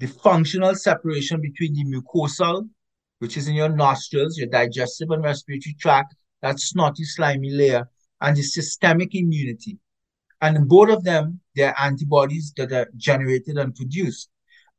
[0.00, 2.68] the functional separation between the mucosal,
[3.20, 7.88] which is in your nostrils, your digestive and respiratory tract, that snotty, slimy layer,
[8.20, 9.78] and the systemic immunity.
[10.40, 14.30] And both of them, there are antibodies that are generated and produced.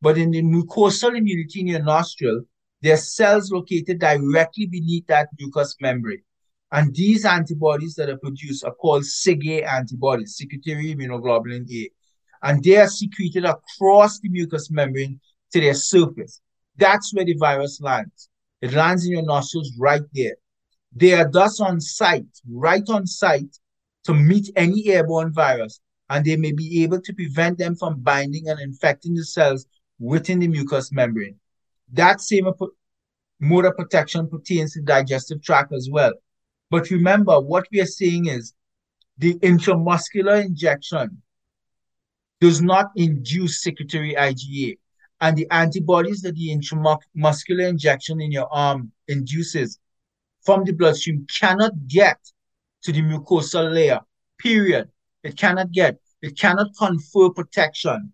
[0.01, 2.43] But in the mucosal immunity in your nostril,
[2.81, 6.23] there are cells located directly beneath that mucous membrane.
[6.71, 11.89] And these antibodies that are produced are called SIG-A antibodies, secretory immunoglobulin A.
[12.41, 15.21] And they are secreted across the mucous membrane
[15.53, 16.41] to their surface.
[16.75, 18.29] That's where the virus lands.
[18.61, 20.35] It lands in your nostrils right there.
[20.95, 23.57] They are thus on site, right on site,
[24.05, 25.79] to meet any airborne virus,
[26.09, 29.65] and they may be able to prevent them from binding and infecting the cells
[29.99, 31.35] within the mucous membrane.
[31.91, 32.47] That same
[33.39, 36.13] mode of protection pertains to the digestive tract as well.
[36.69, 38.53] But remember, what we are saying is
[39.17, 41.21] the intramuscular injection
[42.41, 44.77] does not induce secretory IgA.
[45.21, 49.79] And the antibodies that the intramuscular injection in your arm induces
[50.41, 52.17] from the bloodstream cannot get
[52.83, 54.01] to the mucosal layer,
[54.37, 54.89] period.
[55.23, 58.13] It cannot get, it cannot confer protection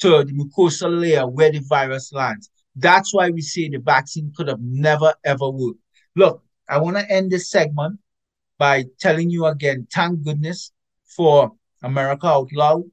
[0.00, 2.50] to the mucosal layer where the virus lands.
[2.76, 5.80] That's why we say the vaccine could have never ever worked.
[6.16, 8.00] Look, I want to end this segment
[8.58, 10.72] by telling you again, thank goodness
[11.16, 12.84] for America Out Loud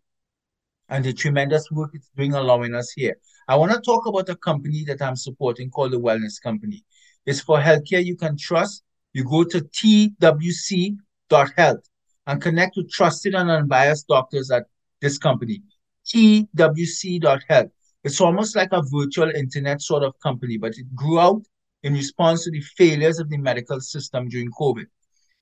[0.89, 3.16] and the tremendous work it's doing allowing us here.
[3.47, 6.84] I want to talk about a company that I'm supporting called the Wellness Company.
[7.26, 8.84] It's for healthcare you can trust.
[9.14, 10.99] You go to twc.health
[12.30, 14.66] and connect with trusted and unbiased doctors at
[15.02, 15.64] this company,
[16.06, 17.72] twc.health.
[18.04, 21.42] It's almost like a virtual internet sort of company, but it grew out
[21.82, 24.86] in response to the failures of the medical system during COVID.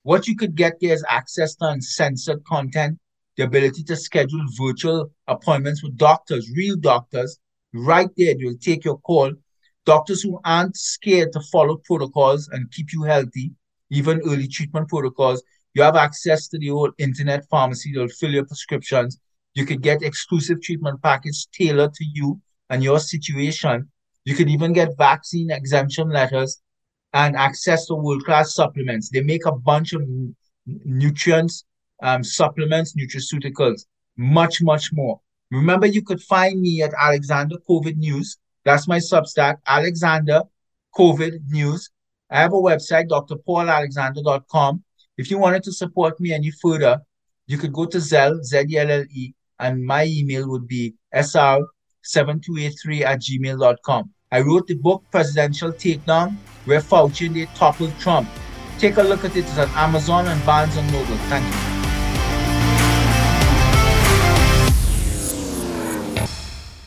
[0.03, 2.97] What you could get there is access to uncensored content,
[3.35, 7.37] the ability to schedule virtual appointments with doctors, real doctors,
[7.73, 8.33] right there.
[8.39, 9.33] They'll take your call
[9.85, 13.51] doctors who aren't scared to follow protocols and keep you healthy,
[13.91, 15.43] even early treatment protocols.
[15.77, 17.93] You have access to the old internet pharmacy.
[17.93, 19.19] They'll fill your prescriptions.
[19.53, 23.89] You could get exclusive treatment package tailored to you and your situation.
[24.25, 26.59] You could even get vaccine exemption letters
[27.13, 29.09] and access to world-class supplements.
[29.09, 30.01] They make a bunch of
[30.65, 31.63] nutrients,
[32.01, 33.85] um, supplements, nutraceuticals,
[34.17, 35.21] much, much more.
[35.51, 40.41] Remember, you could find me at Alexander COVID News that's my Substack, Alexander
[40.93, 41.89] COVID News.
[42.29, 44.83] I have a website, drpaulalexander.com.
[45.17, 47.01] If you wanted to support me any further,
[47.47, 54.11] you could go to Zelle, Z-E-L-L-E, and my email would be sr7283 at gmail.com.
[54.31, 58.29] I wrote the book Presidential Takedown, where Fauci toppled Trump.
[58.77, 59.45] Take a look at it.
[59.45, 61.17] It's on Amazon and Barnes & Noble.
[61.29, 61.76] Thank you.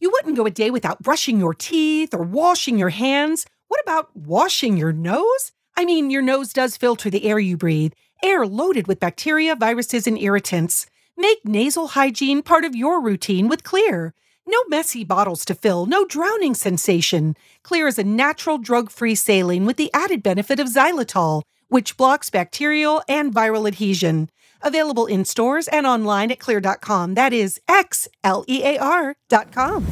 [0.00, 3.46] You wouldn't go a day without brushing your teeth or washing your hands.
[3.68, 5.52] What about washing your nose?
[5.76, 10.08] I mean, your nose does filter the air you breathe, air loaded with bacteria, viruses,
[10.08, 10.86] and irritants.
[11.16, 14.10] Make nasal hygiene part of your routine with Xlear.
[14.44, 17.36] No messy bottles to fill, no drowning sensation.
[17.64, 22.28] Xlear is a natural drug free saline with the added benefit of xylitol, which blocks
[22.28, 24.30] bacterial and viral adhesion.
[24.62, 27.14] Available in stores and online at xlear.com.
[27.14, 29.86] That is X L E A R.com.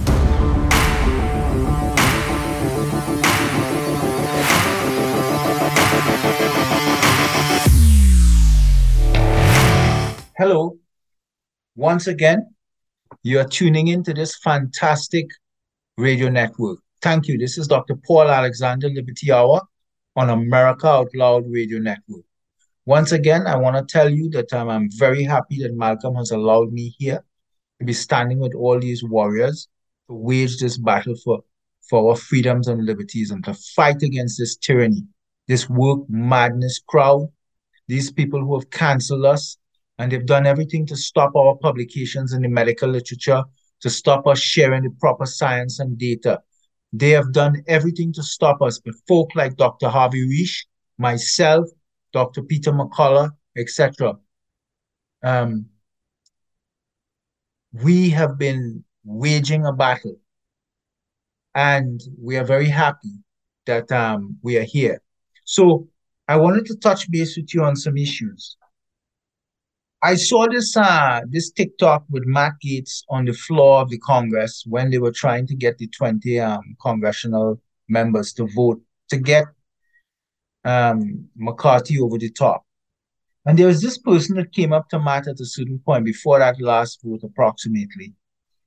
[10.40, 10.78] Hello.
[11.76, 12.54] Once again,
[13.22, 15.26] you are tuning into this fantastic
[15.98, 16.78] radio network.
[17.02, 17.36] Thank you.
[17.36, 17.94] This is Dr.
[17.94, 19.60] Paul Alexander Liberty Hour
[20.16, 22.24] on America Out Loud Radio Network.
[22.87, 26.31] Once again, I want to tell you that um, I'm very happy that Malcolm has
[26.31, 27.24] allowed me here
[27.78, 29.68] to be standing with all these warriors
[30.09, 31.41] to wage this battle for,
[31.89, 35.07] for our freedoms and liberties and to fight against this tyranny
[35.51, 37.28] this work madness crowd,
[37.89, 39.57] these people who have canceled us,
[39.99, 43.43] and they've done everything to stop our publications in the medical literature,
[43.81, 46.41] to stop us sharing the proper science and data.
[46.93, 48.78] They have done everything to stop us.
[48.78, 49.89] But folk like Dr.
[49.89, 50.66] Harvey Risch,
[50.99, 51.66] myself,
[52.12, 52.42] Dr.
[52.42, 54.16] Peter McCullough, etc.
[55.22, 55.66] Um,
[57.72, 60.16] we have been waging a battle,
[61.54, 63.14] and we are very happy
[63.66, 65.00] that um, we are here.
[65.44, 65.88] So
[66.28, 68.56] I wanted to touch base with you on some issues.
[70.02, 74.64] I saw this uh, this TikTok with Matt Gaetz on the floor of the Congress
[74.66, 78.80] when they were trying to get the 20 um, congressional members to vote
[79.11, 79.44] to get
[80.64, 82.64] um, McCarthy over the top.
[83.46, 86.38] And there was this person that came up to Matt at a certain point before
[86.38, 88.14] that last vote, approximately.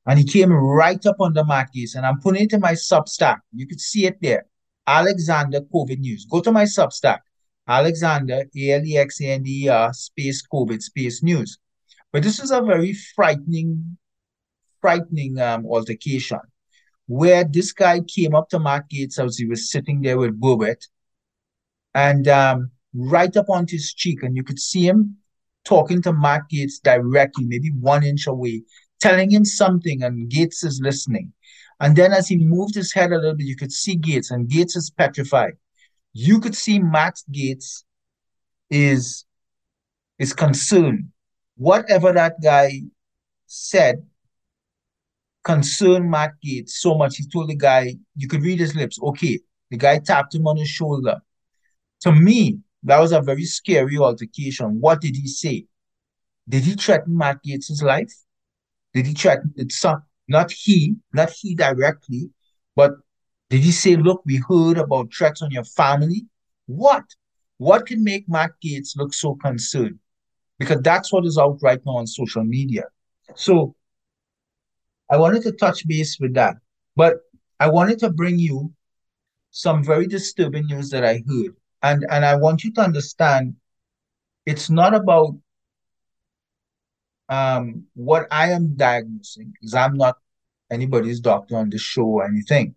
[0.06, 2.74] And he came right up on the Matt Gaetz, and I'm putting it in my
[2.74, 3.38] Substack.
[3.54, 4.46] You could see it there.
[4.86, 6.26] Alexander COVID News.
[6.26, 7.20] Go to my Substack.
[7.68, 11.58] Alexander, A-L-E-X-A-N-D-E-R, space COVID, space news.
[12.12, 13.98] But this is a very frightening,
[14.82, 16.40] frightening um, altercation
[17.08, 20.88] where this guy came up to Matt Gaetz as he was sitting there with Boebert
[21.94, 25.18] and um, right up onto his cheek, and you could see him
[25.66, 28.64] talking to Mark Gaetz directly, maybe one inch away,
[29.00, 31.34] telling him something, and Gaetz is listening.
[31.80, 34.50] And then as he moved his head a little bit, you could see Gaetz, and
[34.50, 35.54] Gaetz is petrified.
[36.14, 37.84] You could see Matt Gaetz
[38.70, 39.26] is
[40.20, 41.10] is concerned.
[41.56, 42.82] Whatever that guy
[43.48, 44.06] said
[45.44, 47.18] concerned Matt Gaetz so much.
[47.18, 49.00] He told the guy, you could read his lips.
[49.02, 49.40] Okay.
[49.70, 51.22] The guy tapped him on his shoulder.
[52.04, 54.80] To me, that was a very scary altercation.
[54.80, 55.66] What did he say?
[56.48, 58.14] Did he threaten Matt Gaetz' life?
[58.94, 62.30] Did he threaten some not he, not he directly,
[62.76, 62.94] but
[63.50, 66.26] did he say, look, we heard about threats on your family?
[66.66, 67.04] What?
[67.58, 70.00] What can make Matt Gaetz look so concerned?
[70.60, 72.84] Because that's what is out right now on social media.
[73.36, 73.76] So
[75.10, 76.58] I wanted to touch base with that.
[76.96, 77.18] But
[77.60, 78.74] I wanted to bring you
[79.52, 81.56] some very disturbing news that I heard.
[81.84, 83.56] And, and I want you to understand
[84.46, 85.36] it's not about
[87.30, 90.18] um, what I am diagnosing, because I'm not
[90.72, 92.76] anybody's doctor on the show or anything.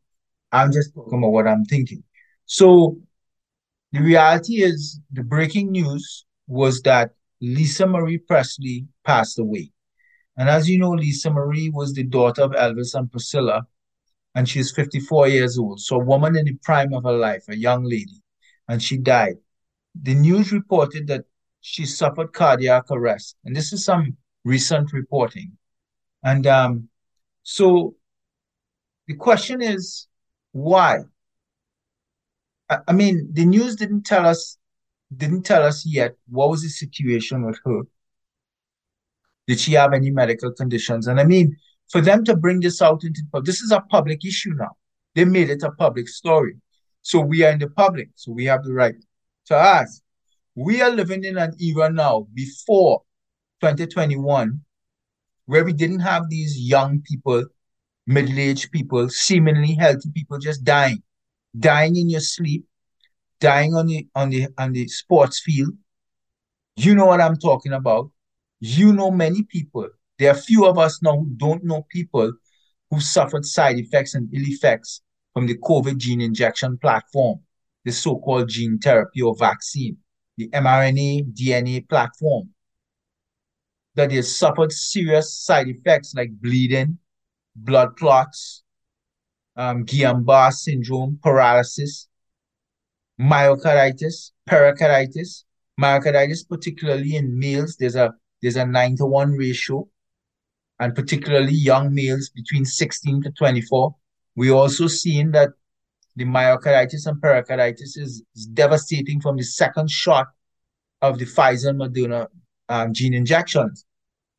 [0.53, 2.03] I'm just talking about what I'm thinking.
[2.47, 2.99] So
[3.93, 9.73] the reality is the breaking news was that Lisa Marie Presley passed away.
[10.37, 13.67] And as you know, Lisa Marie was the daughter of Elvis and Priscilla,
[14.35, 15.81] and she's 54 years old.
[15.81, 18.23] So a woman in the prime of her life, a young lady,
[18.69, 19.37] and she died.
[20.01, 21.25] The news reported that
[21.61, 23.37] she suffered cardiac arrest.
[23.45, 25.57] And this is some recent reporting.
[26.23, 26.89] And um,
[27.43, 27.97] so
[29.07, 30.07] the question is,
[30.53, 31.01] why?
[32.69, 34.59] I, I mean, the news didn't tell us
[35.17, 37.83] didn't tell us yet what was the situation with her.
[39.47, 41.07] Did she have any medical conditions?
[41.07, 41.57] And I mean,
[41.91, 44.77] for them to bring this out into public, this is a public issue now.
[45.15, 46.57] They made it a public story.
[47.07, 48.09] So we are in the public.
[48.17, 48.97] So we have the right
[49.47, 50.03] to ask.
[50.57, 53.03] We are living in an era now before
[53.61, 54.61] 2021
[55.45, 57.45] where we didn't have these young people,
[58.09, 61.01] middle-aged people, seemingly healthy people just dying,
[61.57, 62.67] dying in your sleep,
[63.39, 65.75] dying on the on the on the sports field.
[66.75, 68.11] You know what I'm talking about.
[68.59, 69.89] You know many people.
[70.19, 72.33] There are few of us now who don't know people
[72.91, 75.03] who suffered side effects and ill effects
[75.37, 77.41] from the COVID gene injection platform,
[77.85, 79.99] the so-called gene therapy or vaccine,
[80.39, 82.49] the mRNA DNA platform
[83.97, 86.97] that they suffered serious side effects like bleeding,
[87.55, 88.63] blood clots,
[89.57, 92.09] um, Guillain-Barré syndrome, paralysis,
[93.21, 95.45] myocarditis, pericarditis,
[95.79, 99.87] myocarditis, particularly in males, there's a there's a nine to one ratio,
[100.81, 103.95] and particularly young males between 16 to 24.
[104.37, 105.51] We also seen that
[106.15, 110.29] the myocarditis and pericarditis is, is devastating from the second shot
[111.03, 112.29] of the Pfizer and Moderna
[112.69, 113.85] um, gene injections.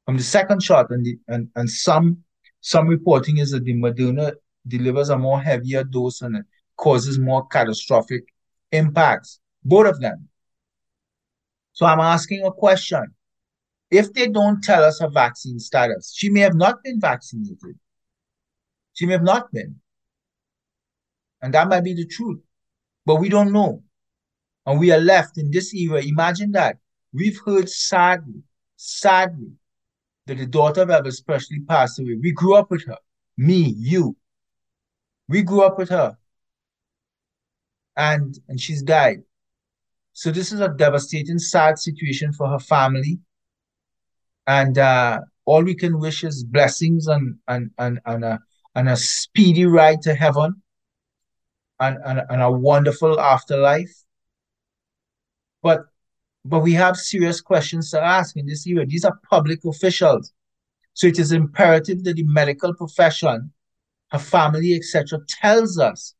[0.05, 2.23] From the second shot, and, the, and, and some
[2.61, 4.33] some reporting is that the Moderna
[4.67, 6.45] delivers a more heavier dose and it
[6.75, 8.23] causes more catastrophic
[8.71, 9.39] impacts.
[9.63, 10.27] Both of them.
[11.73, 13.05] So I'm asking a question.
[13.89, 17.79] If they don't tell us her vaccine status, she may have not been vaccinated.
[18.93, 19.79] She may have not been.
[21.41, 22.39] And that might be the truth.
[23.05, 23.83] But we don't know.
[24.65, 26.01] And we are left in this era.
[26.01, 26.77] Imagine that.
[27.13, 28.43] We've heard sadly,
[28.75, 29.51] sadly,
[30.25, 32.17] that the daughter of Elvis Presley passed away.
[32.21, 32.97] We grew up with her.
[33.37, 34.17] Me, you.
[35.29, 36.17] We grew up with her.
[37.95, 39.23] And and she's died.
[40.13, 43.19] So this is a devastating, sad situation for her family.
[44.45, 48.39] And uh, all we can wish is blessings and and and, and, a,
[48.75, 50.61] and a speedy ride to heaven
[51.79, 53.93] and, and, and a wonderful afterlife.
[55.61, 55.85] But
[56.45, 58.85] but we have serious questions to ask in this area.
[58.85, 60.31] These are public officials.
[60.93, 63.51] So it is imperative that the medical profession,
[64.11, 66.15] her family, etc., tells us.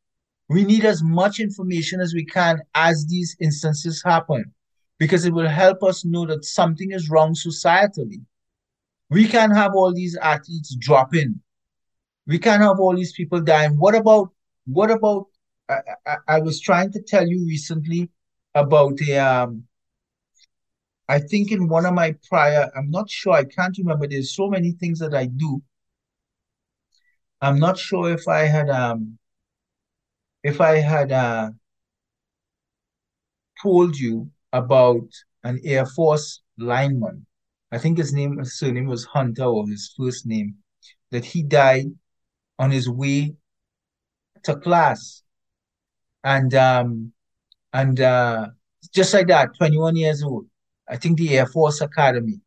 [0.50, 4.54] We need as much information as we can as these instances happen,
[4.98, 8.22] because it will help us know that something is wrong societally.
[9.10, 11.40] We can't have all these athletes dropping.
[12.28, 13.78] We can't have all these people dying.
[13.80, 14.32] What about
[14.66, 15.28] what about?
[15.70, 18.10] I, I, I was trying to tell you recently
[18.56, 19.68] about a um,
[21.10, 24.08] I think in one of my prior, I'm not sure, I can't remember.
[24.08, 25.62] There's so many things that I do.
[27.42, 29.18] I'm not sure if I had um
[30.44, 31.52] if I had uh
[33.62, 35.08] told you about
[35.44, 37.26] an Air Force lineman.
[37.72, 40.56] I think his name his surname was Hunter or his first name,
[41.12, 41.88] that he died
[42.60, 43.36] on his way
[44.44, 45.24] to class.
[46.24, 47.14] And um
[47.74, 48.48] and uh
[48.94, 50.48] just like that, 21 years old.
[50.90, 52.40] I think the Air Force Academy.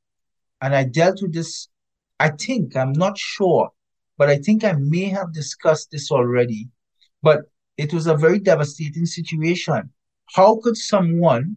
[0.61, 1.69] And I dealt with this,
[2.19, 3.71] I think, I'm not sure,
[4.19, 6.69] but I think I may have discussed this already.
[7.23, 7.43] But
[7.77, 9.91] it was a very devastating situation.
[10.35, 11.57] How could someone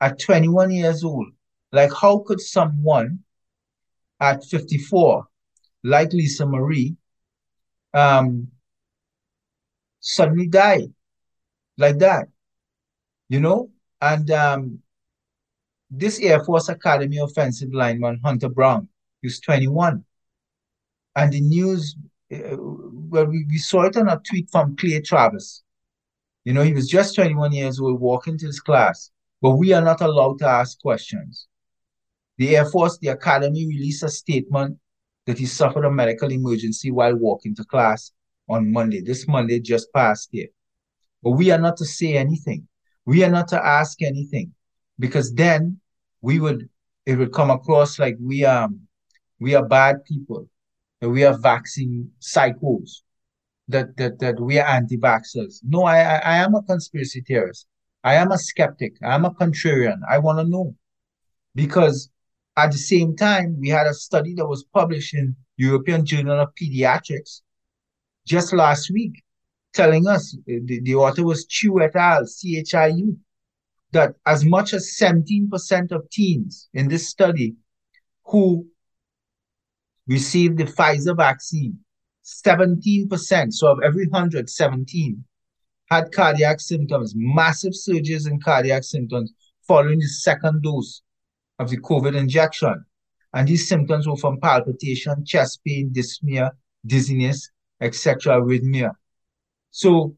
[0.00, 1.28] at 21 years old,
[1.72, 3.20] like how could someone
[4.20, 5.26] at 54,
[5.84, 6.96] like Lisa Marie,
[7.94, 8.48] um,
[10.00, 10.88] suddenly die
[11.78, 12.28] like that?
[13.28, 13.70] You know?
[14.00, 14.78] And um,
[15.90, 18.88] this Air Force Academy offensive lineman, Hunter Brown,
[19.22, 20.04] who's 21.
[21.14, 21.96] And the news,
[22.32, 25.62] uh, well, we, we saw it on a tweet from Clay Travis.
[26.44, 29.10] You know, he was just 21 years old, walking to his class,
[29.42, 31.48] but we are not allowed to ask questions.
[32.38, 34.78] The Air Force, the Academy released a statement
[35.26, 38.12] that he suffered a medical emergency while walking to class
[38.48, 39.00] on Monday.
[39.00, 40.48] This Monday just passed here.
[41.22, 42.68] But we are not to say anything.
[43.04, 44.52] We are not to ask anything.
[44.98, 45.80] Because then
[46.20, 46.68] we would
[47.04, 48.68] it would come across like we are
[49.38, 50.48] we are bad people.
[51.00, 53.02] That we are vaccine psychos.
[53.68, 55.60] That that that we are anti-vaxxers.
[55.62, 57.66] No I, I i am a conspiracy theorist.
[58.02, 58.94] I am a skeptic.
[59.02, 60.00] I am a contrarian.
[60.08, 60.74] I want to know.
[61.54, 62.10] Because
[62.56, 66.54] at the same time we had a study that was published in european journal of
[66.60, 67.42] pediatrics
[68.26, 69.22] just last week
[69.76, 73.16] telling us uh, the, the author was chu et al chiu
[73.92, 77.54] that as much as 17% of teens in this study
[78.24, 78.66] who
[80.06, 81.78] received the Pfizer vaccine,
[82.24, 85.24] 17%, so of every 100, 17,
[85.90, 89.32] had cardiac symptoms, massive surges in cardiac symptoms
[89.68, 91.02] following the second dose
[91.58, 92.84] of the COVID injection.
[93.32, 96.50] And these symptoms were from palpitation, chest pain, dyspnea,
[96.84, 97.50] dizziness,
[97.80, 98.92] etc., arrhythmia.
[99.70, 100.16] So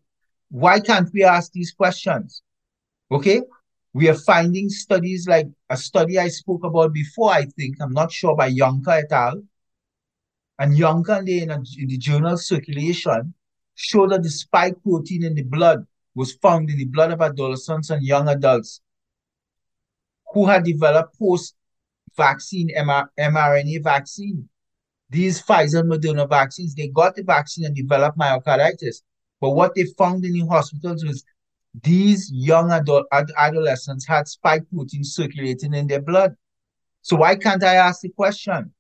[0.51, 2.43] why can't we ask these questions?
[3.11, 3.43] Okay,
[3.93, 8.13] we are finding studies like a study I spoke about before, I think, I'm not
[8.13, 9.43] sure, by Yonker et al.
[10.59, 13.35] And Yonker in, a, in the journal Circulation
[13.75, 17.91] showed that the spike protein in the blood was found in the blood of adolescents
[17.91, 18.81] and young adults
[20.33, 24.49] who had developed post-vaccine mRNA vaccine.
[25.11, 29.03] These Pfizer and Moderna vaccines, they got the vaccine and developed myocarditis.
[29.41, 31.25] But what they found in the hospitals was
[31.83, 36.37] these young adult ad- adolescents had spike protein circulating in their blood.
[37.03, 38.73] So why can't I ask the question?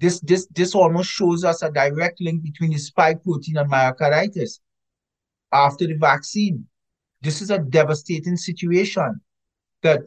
[0.00, 4.60] This this this almost shows us a direct link between the spike protein and myocarditis
[5.52, 6.66] after the vaccine.
[7.22, 9.20] This is a devastating situation.
[9.82, 10.00] That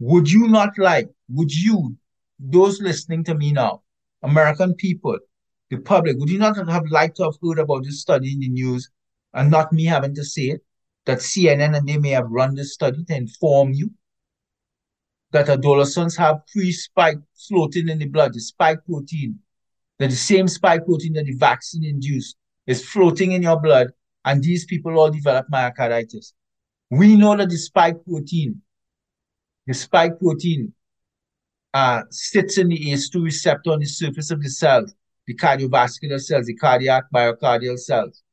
[0.00, 1.08] would you not like?
[1.30, 1.96] Would you,
[2.38, 3.82] those listening to me now,
[4.22, 5.18] American people,
[5.70, 8.48] the public, would you not have liked to have heard about this study in the
[8.48, 8.90] news
[9.34, 10.62] and not me having to say it?
[11.06, 13.90] that CNN and they may have run this study to inform you
[15.32, 17.18] that adolescents have pre-spike
[17.48, 19.38] floating in the blood, the spike protein,
[19.98, 23.88] that the same spike protein that the vaccine induced is floating in your blood,
[24.24, 26.32] and these people all develop myocarditis.
[26.90, 28.62] We know that the spike protein,
[29.66, 30.72] the spike protein
[31.74, 34.94] uh, sits in the ACE2 receptor on the surface of the cells,
[35.26, 38.23] the cardiovascular cells, the cardiac myocardial cells.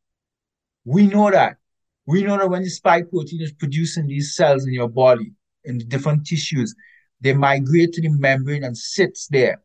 [0.85, 1.57] We know that.
[2.05, 5.31] We know that when the spike protein is produced in these cells in your body,
[5.63, 6.73] in the different tissues,
[7.19, 9.61] they migrate to the membrane and sits there.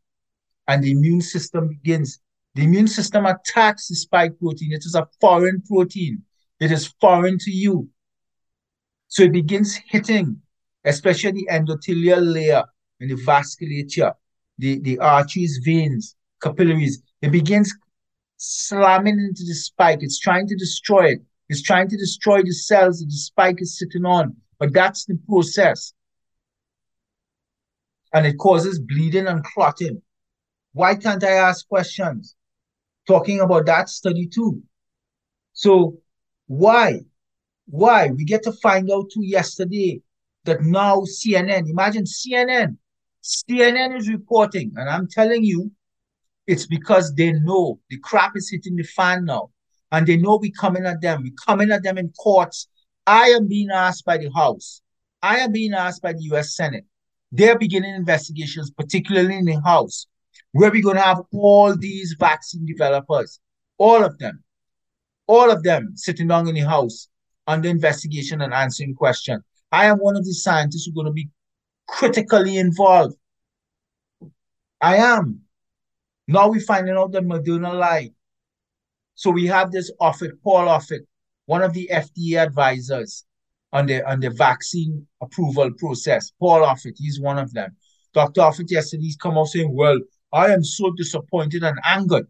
[0.69, 2.21] And the immune system begins.
[2.55, 4.73] The immune system attacks the spike protein.
[4.73, 6.23] It is a foreign protein.
[6.61, 7.89] It is foreign to you.
[9.09, 10.41] So it begins hitting
[10.87, 12.65] especially the endothelial layer
[13.01, 14.15] and the vasculature,
[14.57, 17.03] the, the arteries, veins, capillaries.
[17.21, 17.75] It begins
[18.37, 19.99] slamming into the spike.
[20.03, 21.23] It's trying to destroy it.
[21.49, 24.37] It's trying to destroy the cells that the spike is sitting on.
[24.59, 25.93] But that's the process.
[28.13, 30.03] And it causes bleeding and clotting.
[30.73, 32.35] Why can't I ask questions?
[33.07, 34.63] Talking about that study too.
[35.53, 35.99] So
[36.47, 37.01] why?
[37.67, 38.11] Why?
[38.11, 40.03] We get to find out too yesterday
[40.45, 42.77] that now CNN, imagine CNN,
[43.23, 45.73] CNN is reporting, and I'm telling you,
[46.47, 49.51] it's because they know the crap is hitting the fan now.
[49.93, 51.23] And they know we're coming at them.
[51.23, 52.69] We're coming at them in courts.
[53.07, 54.83] I am being asked by the House.
[55.23, 56.85] I am being asked by the US Senate.
[57.33, 60.07] They're beginning investigations, particularly in the House,
[60.53, 63.41] where we're going to have all these vaccine developers,
[63.79, 64.43] all of them,
[65.27, 67.09] all of them sitting down in the House
[67.47, 69.43] under investigation and answering questions.
[69.73, 71.29] I am one of the scientists who are going to be
[71.87, 73.17] critically involved.
[74.81, 75.46] I am.
[76.29, 78.13] Now we're finding out that Moderna lied.
[79.15, 81.01] So we have this Offit, Paul Offit,
[81.47, 83.25] one of the FDA advisors
[83.73, 86.33] on the on the vaccine approval process.
[86.39, 87.77] Paul Offit, he's one of them.
[88.13, 88.41] Dr.
[88.43, 89.99] Offit yesterday he's come out saying, Well,
[90.33, 92.27] I am so disappointed and angered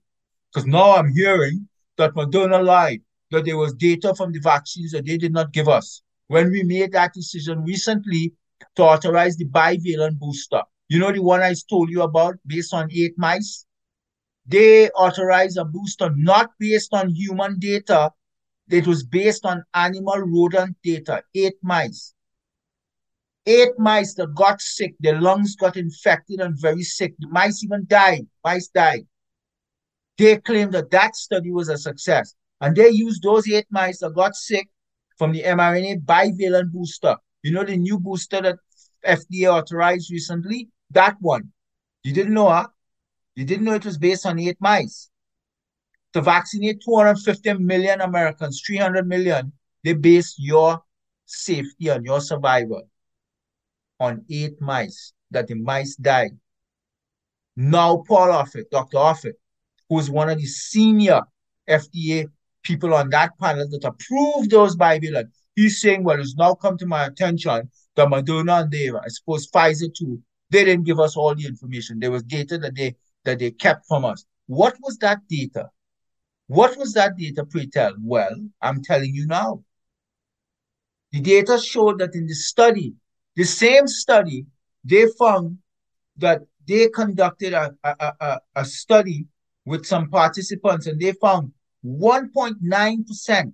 [0.53, 1.69] because now I'm hearing
[1.99, 5.69] that Moderna lied, that there was data from the vaccines that they did not give
[5.69, 6.03] us.
[6.29, 8.33] When we made that decision recently
[8.77, 12.91] to authorize the bivalent booster, you know the one I told you about based on
[12.93, 13.66] eight mice?
[14.47, 18.13] They authorized a booster not based on human data.
[18.71, 22.15] It was based on animal rodent data, eight mice.
[23.45, 27.15] Eight mice that got sick, their lungs got infected and very sick.
[27.19, 28.27] The mice even died.
[28.45, 29.07] Mice died.
[30.19, 32.35] They claimed that that study was a success.
[32.61, 34.69] And they used those eight mice that got sick
[35.17, 37.17] from the mRNA bivalent booster.
[37.43, 38.57] You know the new booster that
[39.07, 40.69] FDA authorized recently?
[40.91, 41.53] That one.
[42.03, 42.69] You didn't know, huh?
[43.37, 45.11] You didn't know it was based on eight mice.
[46.15, 49.53] To vaccinate 250 million Americans, 300 million,
[49.85, 50.83] they based your
[51.27, 52.89] safety and your survival
[54.01, 56.31] on eight mice, that the mice died.
[57.57, 58.97] Now Paul Offit, Dr.
[58.97, 59.35] Offit,
[59.89, 61.21] who's one of the senior
[61.69, 62.29] FDA
[62.63, 66.87] people on that panel that approved those bivalent, he's saying, well, it's now come to
[66.87, 70.21] my attention that Moderna and they, I suppose Pfizer too,
[70.51, 71.99] they didn't give us all the information.
[71.99, 72.95] There was data that they
[73.27, 74.25] that they kept from us.
[74.47, 75.69] What was that data?
[76.47, 77.95] What was that data, pray tell?
[78.01, 79.65] Well, I'm telling you now.
[81.13, 82.95] The data showed that in the study,
[83.35, 84.47] the same study,
[84.85, 85.59] they found
[86.17, 89.27] that they conducted a, a, a, a study
[89.65, 91.53] with some participants and they found
[91.85, 93.53] 1.9%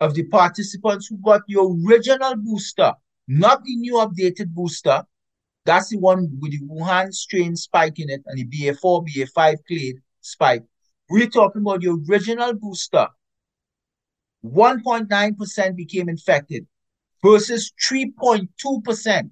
[0.00, 2.92] of the participants who got the original booster,
[3.28, 5.04] not the new updated booster,
[5.64, 9.96] that's the one with the Wuhan strain spike in it and the BA4, BA5 clade
[10.20, 10.64] spike.
[11.08, 13.08] We're talking about the original booster.
[14.44, 16.66] 1.9% became infected
[17.22, 19.30] versus 3.2%,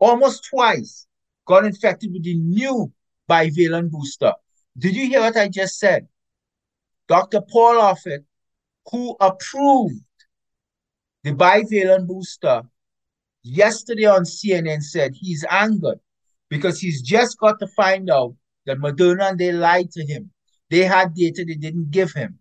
[0.00, 1.06] almost twice,
[1.46, 2.92] got infected with the new
[3.28, 4.32] bivalent booster.
[4.76, 6.08] Did you hear what I just said?
[7.06, 7.40] Dr.
[7.40, 8.24] Paul Offit,
[8.90, 10.02] who approved
[11.22, 12.62] the bivalent booster,
[13.48, 16.00] yesterday on CNN said he's angered
[16.48, 18.34] because he's just got to find out
[18.66, 20.30] that Moderna and they lied to him.
[20.70, 22.38] They had data they didn't give him.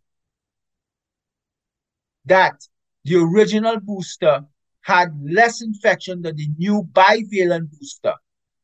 [2.26, 2.56] That
[3.06, 4.46] the original booster
[4.82, 8.14] had less infection than the new bivalent booster.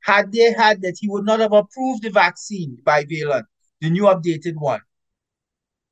[0.02, 3.46] Had they had that, he would not have approved the vaccine, bivalent,
[3.80, 4.82] the new updated one.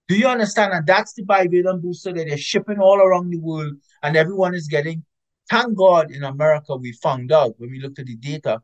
[0.10, 0.74] Do you understand?
[0.74, 3.74] And that's the bivalent booster that they're shipping all around the world,
[4.04, 5.06] and everyone is getting
[5.52, 8.62] Thank God in America, we found out when we looked at the data,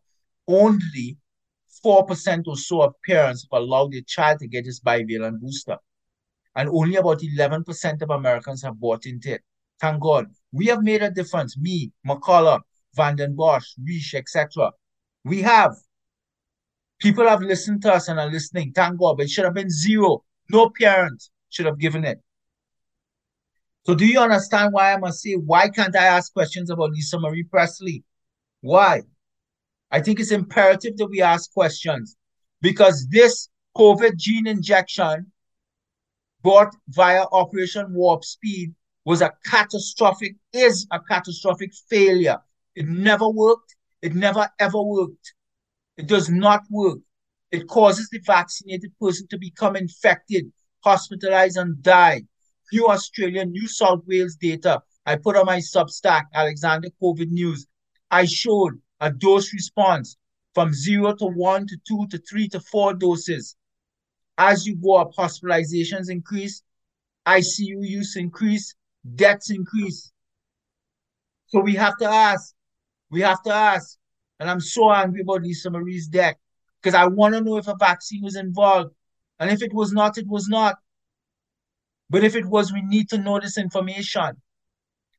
[0.47, 1.17] only
[1.85, 5.75] 4% or so of parents have allowed their child to get this bivalent booster.
[6.55, 9.41] And only about 11% of Americans have bought into it.
[9.81, 10.27] Thank God.
[10.53, 11.57] We have made a difference.
[11.57, 12.61] Me, McCullough,
[12.95, 14.71] Vanden Bossche, Risch, etc.
[15.25, 15.75] We have.
[16.99, 18.71] People have listened to us and are listening.
[18.71, 19.17] Thank God.
[19.17, 20.23] But it should have been zero.
[20.49, 22.21] No parent should have given it.
[23.87, 27.17] So do you understand why I must say, why can't I ask questions about Lisa
[27.17, 28.03] Marie Presley?
[28.59, 29.03] Why?
[29.89, 32.17] I think it's imperative that we ask questions
[32.59, 35.31] because this COVID gene injection
[36.43, 38.75] brought via Operation Warp Speed
[39.05, 42.39] was a catastrophic, is a catastrophic failure.
[42.75, 43.73] It never worked.
[44.01, 45.33] It never ever worked.
[45.95, 46.99] It does not work.
[47.51, 50.51] It causes the vaccinated person to become infected,
[50.83, 52.23] hospitalized, and die.
[52.71, 54.81] New Australian, New South Wales data.
[55.05, 57.65] I put on my Substack, Alexander COVID News.
[58.11, 60.17] I showed a dose response
[60.53, 63.55] from zero to one to two to three to four doses.
[64.37, 66.61] As you go up, hospitalizations increase,
[67.25, 68.75] ICU use increase,
[69.15, 70.11] deaths increase.
[71.47, 72.53] So we have to ask,
[73.09, 73.97] we have to ask,
[74.39, 76.35] and I'm so angry about Lisa Marie's death
[76.81, 78.93] because I want to know if a vaccine was involved.
[79.39, 80.75] And if it was not, it was not.
[82.09, 84.41] But if it was, we need to know this information.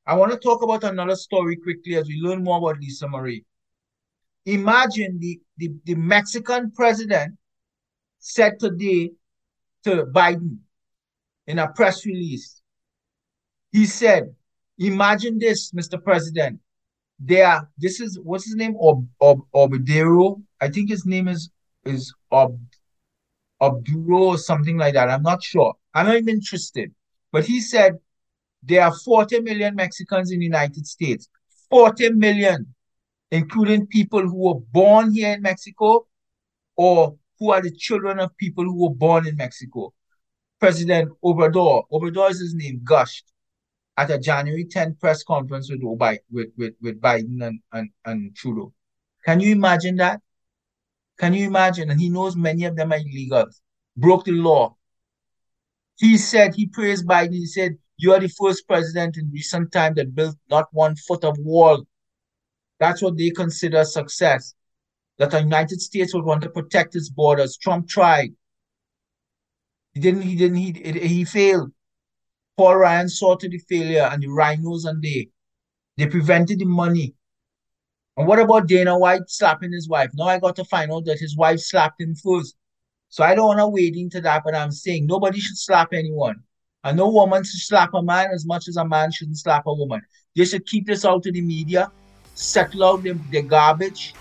[0.06, 3.44] I want to talk about another story quickly as we learn more about Lisa Marie.
[4.46, 7.36] Imagine the, the, the Mexican president
[8.18, 9.10] said today
[9.84, 10.58] to Biden
[11.46, 12.62] in a press release.
[13.70, 14.34] He said,
[14.78, 16.02] Imagine this, Mr.
[16.02, 16.60] President.
[17.18, 18.76] There, this is what's his name?
[18.80, 20.40] Ob, Ob, Obadero.
[20.60, 21.50] I think his name is
[21.84, 22.58] is Ob,
[23.60, 25.10] Obduro or something like that.
[25.10, 25.74] I'm not sure.
[26.06, 26.92] I'm interested.
[27.32, 27.98] But he said
[28.62, 31.28] there are 40 million Mexicans in the United States.
[31.70, 32.74] 40 million,
[33.30, 36.06] including people who were born here in Mexico
[36.76, 39.92] or who are the children of people who were born in Mexico.
[40.60, 43.32] President Obrador, Obrador is his name, gushed
[43.96, 45.80] at a January 10th press conference with,
[46.30, 48.72] with, with, with Biden and, and, and Trudeau.
[49.24, 50.20] Can you imagine that?
[51.18, 51.90] Can you imagine?
[51.90, 53.60] And he knows many of them are illegals,
[53.96, 54.76] broke the law.
[55.98, 57.32] He said, he praised Biden.
[57.32, 61.24] He said, You are the first president in recent time that built not one foot
[61.24, 61.84] of wall.
[62.78, 64.54] That's what they consider success.
[65.18, 67.56] That the United States would want to protect its borders.
[67.56, 68.30] Trump tried.
[69.92, 70.72] He didn't, he didn't, he,
[71.08, 71.72] he failed.
[72.56, 75.28] Paul Ryan saw to the failure and the RINOs and they,
[75.96, 77.14] they prevented the money.
[78.16, 80.10] And what about Dana White slapping his wife?
[80.14, 82.56] Now I got to find out that his wife slapped him first.
[83.08, 86.36] So I don't want to wade into that, but I'm saying nobody should slap anyone.
[86.84, 89.74] And no woman should slap a man as much as a man shouldn't slap a
[89.74, 90.00] woman.
[90.36, 91.90] They should keep this out of the media,
[92.34, 94.14] settle out their, the garbage,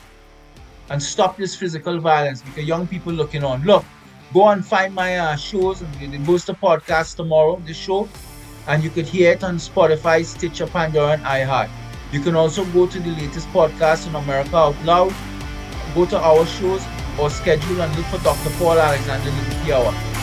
[0.89, 3.63] and stop this physical violence because young people looking on.
[3.63, 3.85] Look,
[4.33, 8.09] go and find my uh, shows and the Booster podcast tomorrow, the show
[8.67, 11.69] and you could hear it on Spotify, Stitcher, Pandora, and iHeart.
[12.11, 15.13] You can also go to the latest podcast on America Out Loud,
[15.95, 16.83] go to our shows,
[17.19, 18.49] or schedule and look for Dr.
[18.57, 19.31] Paul Alexander
[19.73, 20.16] Hour.